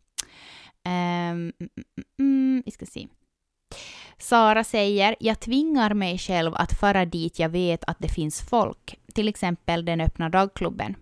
Um, 0.85 0.93
mm, 0.93 1.53
mm, 2.19 2.63
vi 2.67 2.71
ska 2.71 2.87
se. 2.87 3.09
Sara 4.19 4.65
säger, 4.65 5.17
jag 5.21 5.41
tvingar 5.41 5.95
mig 5.95 6.19
själv 6.19 6.55
att 6.55 6.79
fara 6.81 7.05
dit 7.05 7.39
jag 7.39 7.49
vet 7.49 7.85
att 7.85 7.97
det 7.99 8.09
finns 8.09 8.41
folk, 8.41 8.99
till 9.15 9.29
exempel 9.29 9.85
den 9.85 10.01
öppna 10.01 10.29
dagklubben. 10.29 10.95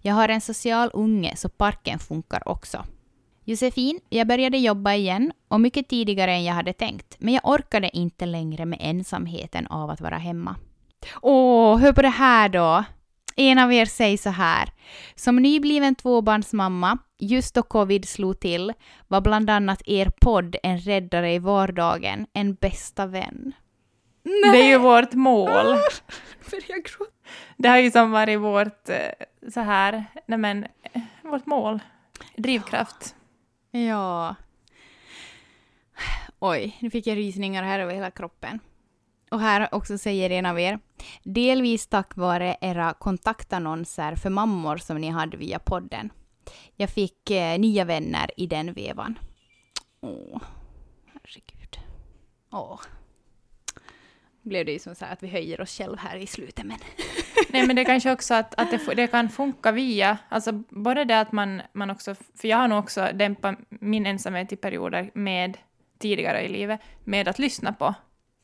Jag 0.00 0.14
har 0.14 0.28
en 0.28 0.40
social 0.40 0.90
unge 0.92 1.36
så 1.36 1.48
parken 1.48 1.98
funkar 1.98 2.48
också. 2.48 2.84
Josefin, 3.44 4.00
jag 4.08 4.26
började 4.26 4.58
jobba 4.58 4.94
igen 4.94 5.32
och 5.48 5.60
mycket 5.60 5.88
tidigare 5.88 6.32
än 6.32 6.44
jag 6.44 6.54
hade 6.54 6.72
tänkt, 6.72 7.16
men 7.18 7.34
jag 7.34 7.48
orkade 7.48 7.96
inte 7.96 8.26
längre 8.26 8.64
med 8.66 8.78
ensamheten 8.82 9.66
av 9.66 9.90
att 9.90 10.00
vara 10.00 10.18
hemma. 10.18 10.56
Åh, 11.22 11.78
hör 11.78 11.92
på 11.92 12.02
det 12.02 12.08
här 12.08 12.48
då! 12.48 12.84
En 13.40 13.58
av 13.58 13.72
er 13.72 13.84
säger 13.84 14.16
så 14.16 14.30
här. 14.30 14.72
Som 15.14 15.36
nybliven 15.36 15.94
tvåbarnsmamma, 15.94 16.98
just 17.18 17.54
då 17.54 17.62
covid 17.62 18.08
slog 18.08 18.40
till, 18.40 18.72
var 19.08 19.20
bland 19.20 19.50
annat 19.50 19.82
er 19.84 20.10
podd 20.20 20.56
en 20.62 20.78
räddare 20.78 21.32
i 21.32 21.38
vardagen, 21.38 22.26
en 22.32 22.54
bästa 22.54 23.06
vän. 23.06 23.52
Nej. 24.22 24.52
Det 24.52 24.58
är 24.58 24.68
ju 24.68 24.78
vårt 24.78 25.12
mål. 25.12 25.66
det 27.56 27.68
har 27.68 27.78
ju 27.78 27.90
som 27.90 28.10
varit 28.10 28.40
vårt, 28.40 28.88
eh, 28.88 29.50
så 29.54 29.60
här, 29.60 30.04
nej 30.26 30.38
men, 30.38 30.66
eh, 30.82 31.02
vårt 31.22 31.46
mål. 31.46 31.80
Drivkraft. 32.36 33.14
Ja. 33.70 34.34
Oj, 36.38 36.78
nu 36.80 36.90
fick 36.90 37.06
jag 37.06 37.16
rysningar 37.16 37.62
här 37.62 37.78
över 37.78 37.94
hela 37.94 38.10
kroppen. 38.10 38.60
Och 39.30 39.40
här 39.40 39.74
också 39.74 39.98
säger 39.98 40.30
en 40.30 40.46
av 40.46 40.60
er, 40.60 40.78
delvis 41.22 41.86
tack 41.86 42.16
vare 42.16 42.56
era 42.60 42.92
kontaktannonser 42.92 44.16
för 44.16 44.30
mammor 44.30 44.76
som 44.76 44.98
ni 44.98 45.08
hade 45.08 45.36
via 45.36 45.58
podden. 45.58 46.10
Jag 46.76 46.90
fick 46.90 47.30
eh, 47.30 47.58
nya 47.58 47.84
vänner 47.84 48.30
i 48.36 48.46
den 48.46 48.72
vevan. 48.72 49.18
Åh, 50.00 50.42
herregud. 51.06 51.78
Åh. 52.52 52.80
Blev 54.42 54.66
det 54.66 54.72
ju 54.72 54.78
som 54.78 54.94
så 54.94 55.04
här 55.04 55.12
att 55.12 55.22
vi 55.22 55.28
höjer 55.28 55.60
oss 55.60 55.78
själva 55.78 55.96
här 55.96 56.16
i 56.16 56.26
slutet 56.26 56.64
men... 56.64 56.78
Nej, 57.48 57.66
men 57.66 57.76
det 57.76 57.84
kanske 57.84 58.12
också 58.12 58.34
att, 58.34 58.54
att 58.54 58.70
det, 58.70 58.94
det 58.94 59.06
kan 59.06 59.28
funka 59.28 59.72
via, 59.72 60.18
alltså 60.28 60.52
både 60.68 61.04
det 61.04 61.20
att 61.20 61.32
man, 61.32 61.62
man 61.72 61.90
också, 61.90 62.14
för 62.14 62.48
jag 62.48 62.56
har 62.56 62.68
nog 62.68 62.78
också 62.78 63.08
dämpat 63.14 63.58
min 63.68 64.06
ensamhet 64.06 64.52
i 64.52 64.56
perioder 64.56 65.10
med, 65.14 65.58
tidigare 65.98 66.42
i 66.42 66.48
livet, 66.48 66.80
med 67.04 67.28
att 67.28 67.38
lyssna 67.38 67.72
på, 67.72 67.94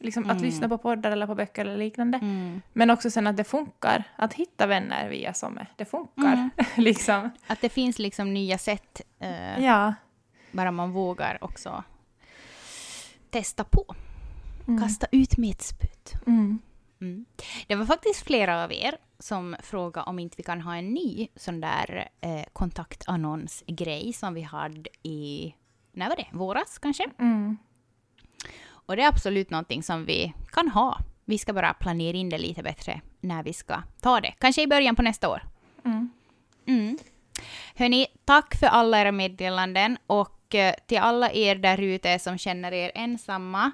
liksom 0.05 0.31
att 0.31 0.41
lyssna 0.41 0.69
på 0.69 0.79
poddar 0.79 1.11
eller 1.11 1.27
på 1.27 1.35
böcker 1.35 1.65
eller 1.65 1.77
liknande. 1.77 2.19
Mm. 2.19 2.63
Men 2.73 2.91
också 2.91 3.11
sen 3.11 3.27
att 3.27 3.37
det 3.37 3.45
funkar, 3.45 4.05
att 4.17 4.35
hitta 4.35 4.67
vänner 4.67 5.09
via 5.09 5.35
Somme, 5.35 5.67
det 5.77 5.85
funkar. 5.85 6.33
Mm. 6.33 6.51
liksom. 6.77 7.31
Att 7.47 7.61
det 7.61 7.69
finns 7.69 7.99
liksom 7.99 8.35
nya 8.35 8.59
sätt, 8.59 9.01
eh, 9.19 9.65
Ja. 9.65 9.95
bara 10.53 10.71
man 10.71 10.93
vågar 10.93 11.39
också 11.45 11.85
testa 13.31 13.65
på. 13.65 13.95
Mm. 14.69 14.81
Kasta 14.81 15.07
ut 15.13 15.39
med 15.39 15.51
ett 15.51 15.63
spöt. 15.63 16.13
Mm. 16.27 16.59
Mm. 17.01 17.25
Det 17.67 17.75
var 17.75 17.87
faktiskt 17.87 18.23
flera 18.27 18.65
av 18.65 18.73
er 18.73 18.97
som 19.19 19.57
frågade 19.63 20.07
om 20.11 20.19
inte 20.19 20.35
vi 20.37 20.43
kan 20.43 20.61
ha 20.61 20.77
en 20.77 20.89
ny 20.95 21.29
sån 21.37 21.61
där 21.61 22.09
eh, 22.21 22.45
kontaktannonsgrej 22.53 24.13
som 24.13 24.35
vi 24.35 24.43
hade 24.43 24.91
i, 25.03 25.55
när 25.93 26.09
var 26.09 26.17
det, 26.17 26.27
våras 26.33 26.79
kanske? 26.79 27.05
Och 28.87 28.97
det 28.97 29.03
är 29.03 29.09
absolut 29.09 29.51
någonting 29.51 29.83
som 29.83 30.05
vi 30.05 30.33
kan 30.53 30.69
ha. 30.69 30.99
Vi 31.25 31.39
ska 31.39 31.53
bara 31.53 31.75
planera 31.75 32.17
in 32.17 32.29
det 32.29 32.39
lite 32.39 32.63
bättre 32.63 33.01
när 33.21 33.43
vi 33.43 33.53
ska 33.53 33.83
ta 34.01 34.21
det. 34.21 34.35
Kanske 34.39 34.63
i 34.63 34.67
början 34.67 34.97
på 34.97 35.03
nästa 35.03 35.29
år. 35.29 35.43
Mm. 35.85 36.11
Mm. 36.67 36.99
Hörni, 37.75 38.07
tack 38.25 38.55
för 38.55 38.67
alla 38.67 39.01
era 39.01 39.13
meddelanden 39.13 39.99
och 40.07 40.55
eh, 40.55 40.75
till 40.87 40.99
alla 40.99 41.33
er 41.33 41.57
där 41.57 41.81
ute 41.81 42.19
som 42.19 42.39
känner 42.39 42.73
er 42.73 42.93
ensamma. 42.95 43.71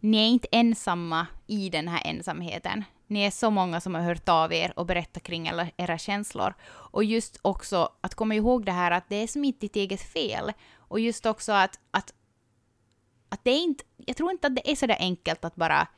Ni 0.00 0.18
är 0.18 0.28
inte 0.28 0.48
ensamma 0.52 1.26
i 1.46 1.70
den 1.70 1.88
här 1.88 2.02
ensamheten. 2.04 2.84
Ni 3.06 3.22
är 3.22 3.30
så 3.30 3.50
många 3.50 3.80
som 3.80 3.94
har 3.94 4.02
hört 4.02 4.28
av 4.28 4.52
er 4.52 4.72
och 4.76 4.86
berättat 4.86 5.22
kring 5.22 5.48
alla 5.48 5.66
era 5.76 5.98
känslor. 5.98 6.54
Och 6.64 7.04
just 7.04 7.38
också 7.42 7.88
att 8.00 8.14
komma 8.14 8.34
ihåg 8.34 8.64
det 8.64 8.72
här 8.72 8.90
att 8.90 9.08
det 9.08 9.16
är 9.16 9.26
som 9.26 9.44
inte 9.44 9.60
ditt 9.60 9.76
eget 9.76 10.02
fel. 10.02 10.52
Och 10.76 11.00
just 11.00 11.26
också 11.26 11.52
att, 11.52 11.78
att, 11.90 12.12
att 13.28 13.44
det 13.44 13.50
är 13.50 13.62
inte, 13.62 13.84
jag 14.06 14.16
tror 14.16 14.30
inte 14.30 14.46
att 14.46 14.56
det 14.56 14.70
är 14.70 14.76
så 14.76 14.86
där 14.86 14.96
enkelt 15.00 15.44
att 15.44 15.56
bara 15.56 15.88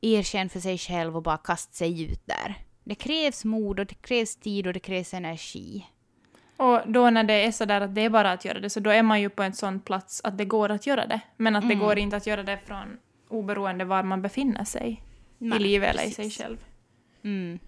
erkänna 0.00 0.50
för 0.50 0.60
sig 0.60 0.78
själv 0.78 1.16
och 1.16 1.22
bara 1.22 1.36
kasta 1.36 1.72
sig 1.72 2.02
ut 2.12 2.26
där. 2.26 2.54
Det 2.84 2.94
krävs 2.94 3.44
mod 3.44 3.80
och 3.80 3.86
det 3.86 3.94
krävs 3.94 4.36
tid 4.36 4.66
och 4.66 4.72
det 4.72 4.80
krävs 4.80 5.14
energi. 5.14 5.86
Och 6.56 6.80
då 6.86 7.10
när 7.10 7.24
det 7.24 7.34
är 7.34 7.52
så 7.52 7.64
där 7.64 7.80
att 7.80 7.94
det 7.94 8.00
är 8.00 8.10
bara 8.10 8.32
att 8.32 8.44
göra 8.44 8.60
det, 8.60 8.70
så 8.70 8.80
då 8.80 8.90
är 8.90 9.02
man 9.02 9.20
ju 9.20 9.28
på 9.28 9.42
en 9.42 9.52
sån 9.52 9.80
plats 9.80 10.20
att 10.24 10.38
det 10.38 10.44
går 10.44 10.68
att 10.68 10.86
göra 10.86 11.06
det. 11.06 11.20
Men 11.36 11.56
att 11.56 11.68
det 11.68 11.74
Mm. 11.74 11.86
går 11.86 11.98
inte 11.98 12.16
att 12.16 12.26
göra 12.26 12.42
det 12.42 12.58
från 12.66 12.98
oberoende 13.28 13.84
var 13.84 14.02
man 14.02 14.22
befinner 14.22 14.64
sig 14.64 15.02
Nej, 15.38 15.58
i 15.58 15.62
livet 15.62 15.90
eller 15.94 16.02
i 16.04 16.10
sig 16.10 16.30
själv. 16.30 16.64
Mm. 17.24 17.58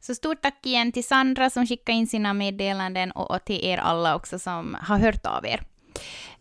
Så 0.00 0.14
stort 0.14 0.42
tack 0.42 0.66
igen 0.66 0.92
till 0.92 1.04
Sandra 1.04 1.50
som 1.50 1.66
skickade 1.66 1.98
in 1.98 2.06
sina 2.06 2.34
meddelanden 2.34 3.10
och, 3.10 3.44
till 3.44 3.64
er 3.64 3.78
alla 3.78 4.14
också 4.16 4.38
som 4.38 4.76
har 4.80 4.98
hört 4.98 5.26
av 5.26 5.46
er. 5.46 5.62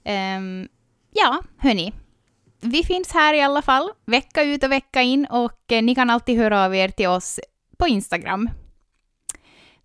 Ehm, 0.04 0.68
ja, 1.12 1.42
hörni. 1.58 1.94
Vi 2.62 2.84
finns 2.84 3.12
här 3.14 3.34
i 3.34 3.42
alla 3.42 3.62
fall, 3.62 3.90
vecka 4.06 4.44
ut 4.44 4.64
och 4.64 4.72
vecka 4.72 5.02
in 5.02 5.26
och 5.26 5.72
eh, 5.72 5.82
ni 5.84 5.96
kan 5.96 6.10
alltid 6.10 6.38
höra 6.38 6.66
av 6.66 6.76
er 6.76 6.90
till 6.90 7.08
oss 7.08 7.40
på 7.78 7.88
Instagram. 7.88 8.50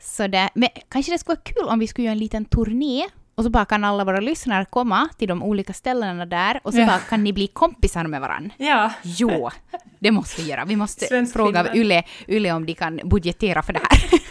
Så 0.00 0.26
det, 0.26 0.50
men 0.54 0.68
kanske 0.88 1.12
det 1.12 1.18
skulle 1.18 1.36
vara 1.36 1.42
kul 1.44 1.68
om 1.68 1.78
vi 1.78 1.86
skulle 1.86 2.04
göra 2.04 2.12
en 2.12 2.18
liten 2.18 2.44
turné 2.44 3.06
och 3.34 3.44
så 3.44 3.50
bara 3.50 3.64
kan 3.64 3.84
alla 3.84 4.04
våra 4.04 4.20
lyssnare 4.20 4.64
komma 4.70 5.08
till 5.18 5.28
de 5.28 5.42
olika 5.42 5.72
ställena 5.72 6.26
där 6.26 6.60
och 6.64 6.72
så 6.74 6.80
Ja. 6.80 6.86
bara 6.86 6.98
kan 6.98 7.24
ni 7.24 7.32
bli 7.32 7.46
kompisar 7.46 8.04
med 8.04 8.20
varandra. 8.20 8.50
Ja, 8.56 8.92
Jo, 9.02 9.50
det 9.98 10.10
måste 10.10 10.42
vi 10.42 10.48
göra. 10.48 10.64
Vi 10.64 10.76
måste 10.76 11.04
Svensk 11.06 11.32
fråga. 11.32 11.74
Yle, 11.74 12.02
Yle 12.28 12.52
om 12.52 12.66
de 12.66 12.74
kan 12.74 13.00
budgetera 13.04 13.62
för 13.62 13.72
det 13.72 13.80
här. 13.90 14.20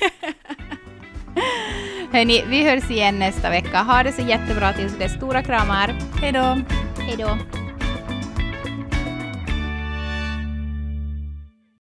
Hörni, 2.13 2.43
vi 2.49 2.63
hörs 2.63 2.91
igen 2.91 3.19
nästa 3.19 3.49
vecka. 3.49 3.84
Ha 3.84 4.04
det 4.04 4.12
så 4.12 4.21
jättebra 4.21 4.73
tills 4.73 4.97
dess, 4.97 5.13
Stora 5.13 5.43
kramar. 5.43 5.95
hej 6.21 6.32
då! 6.32 6.58
Hej 6.97 7.15
då. 7.17 7.38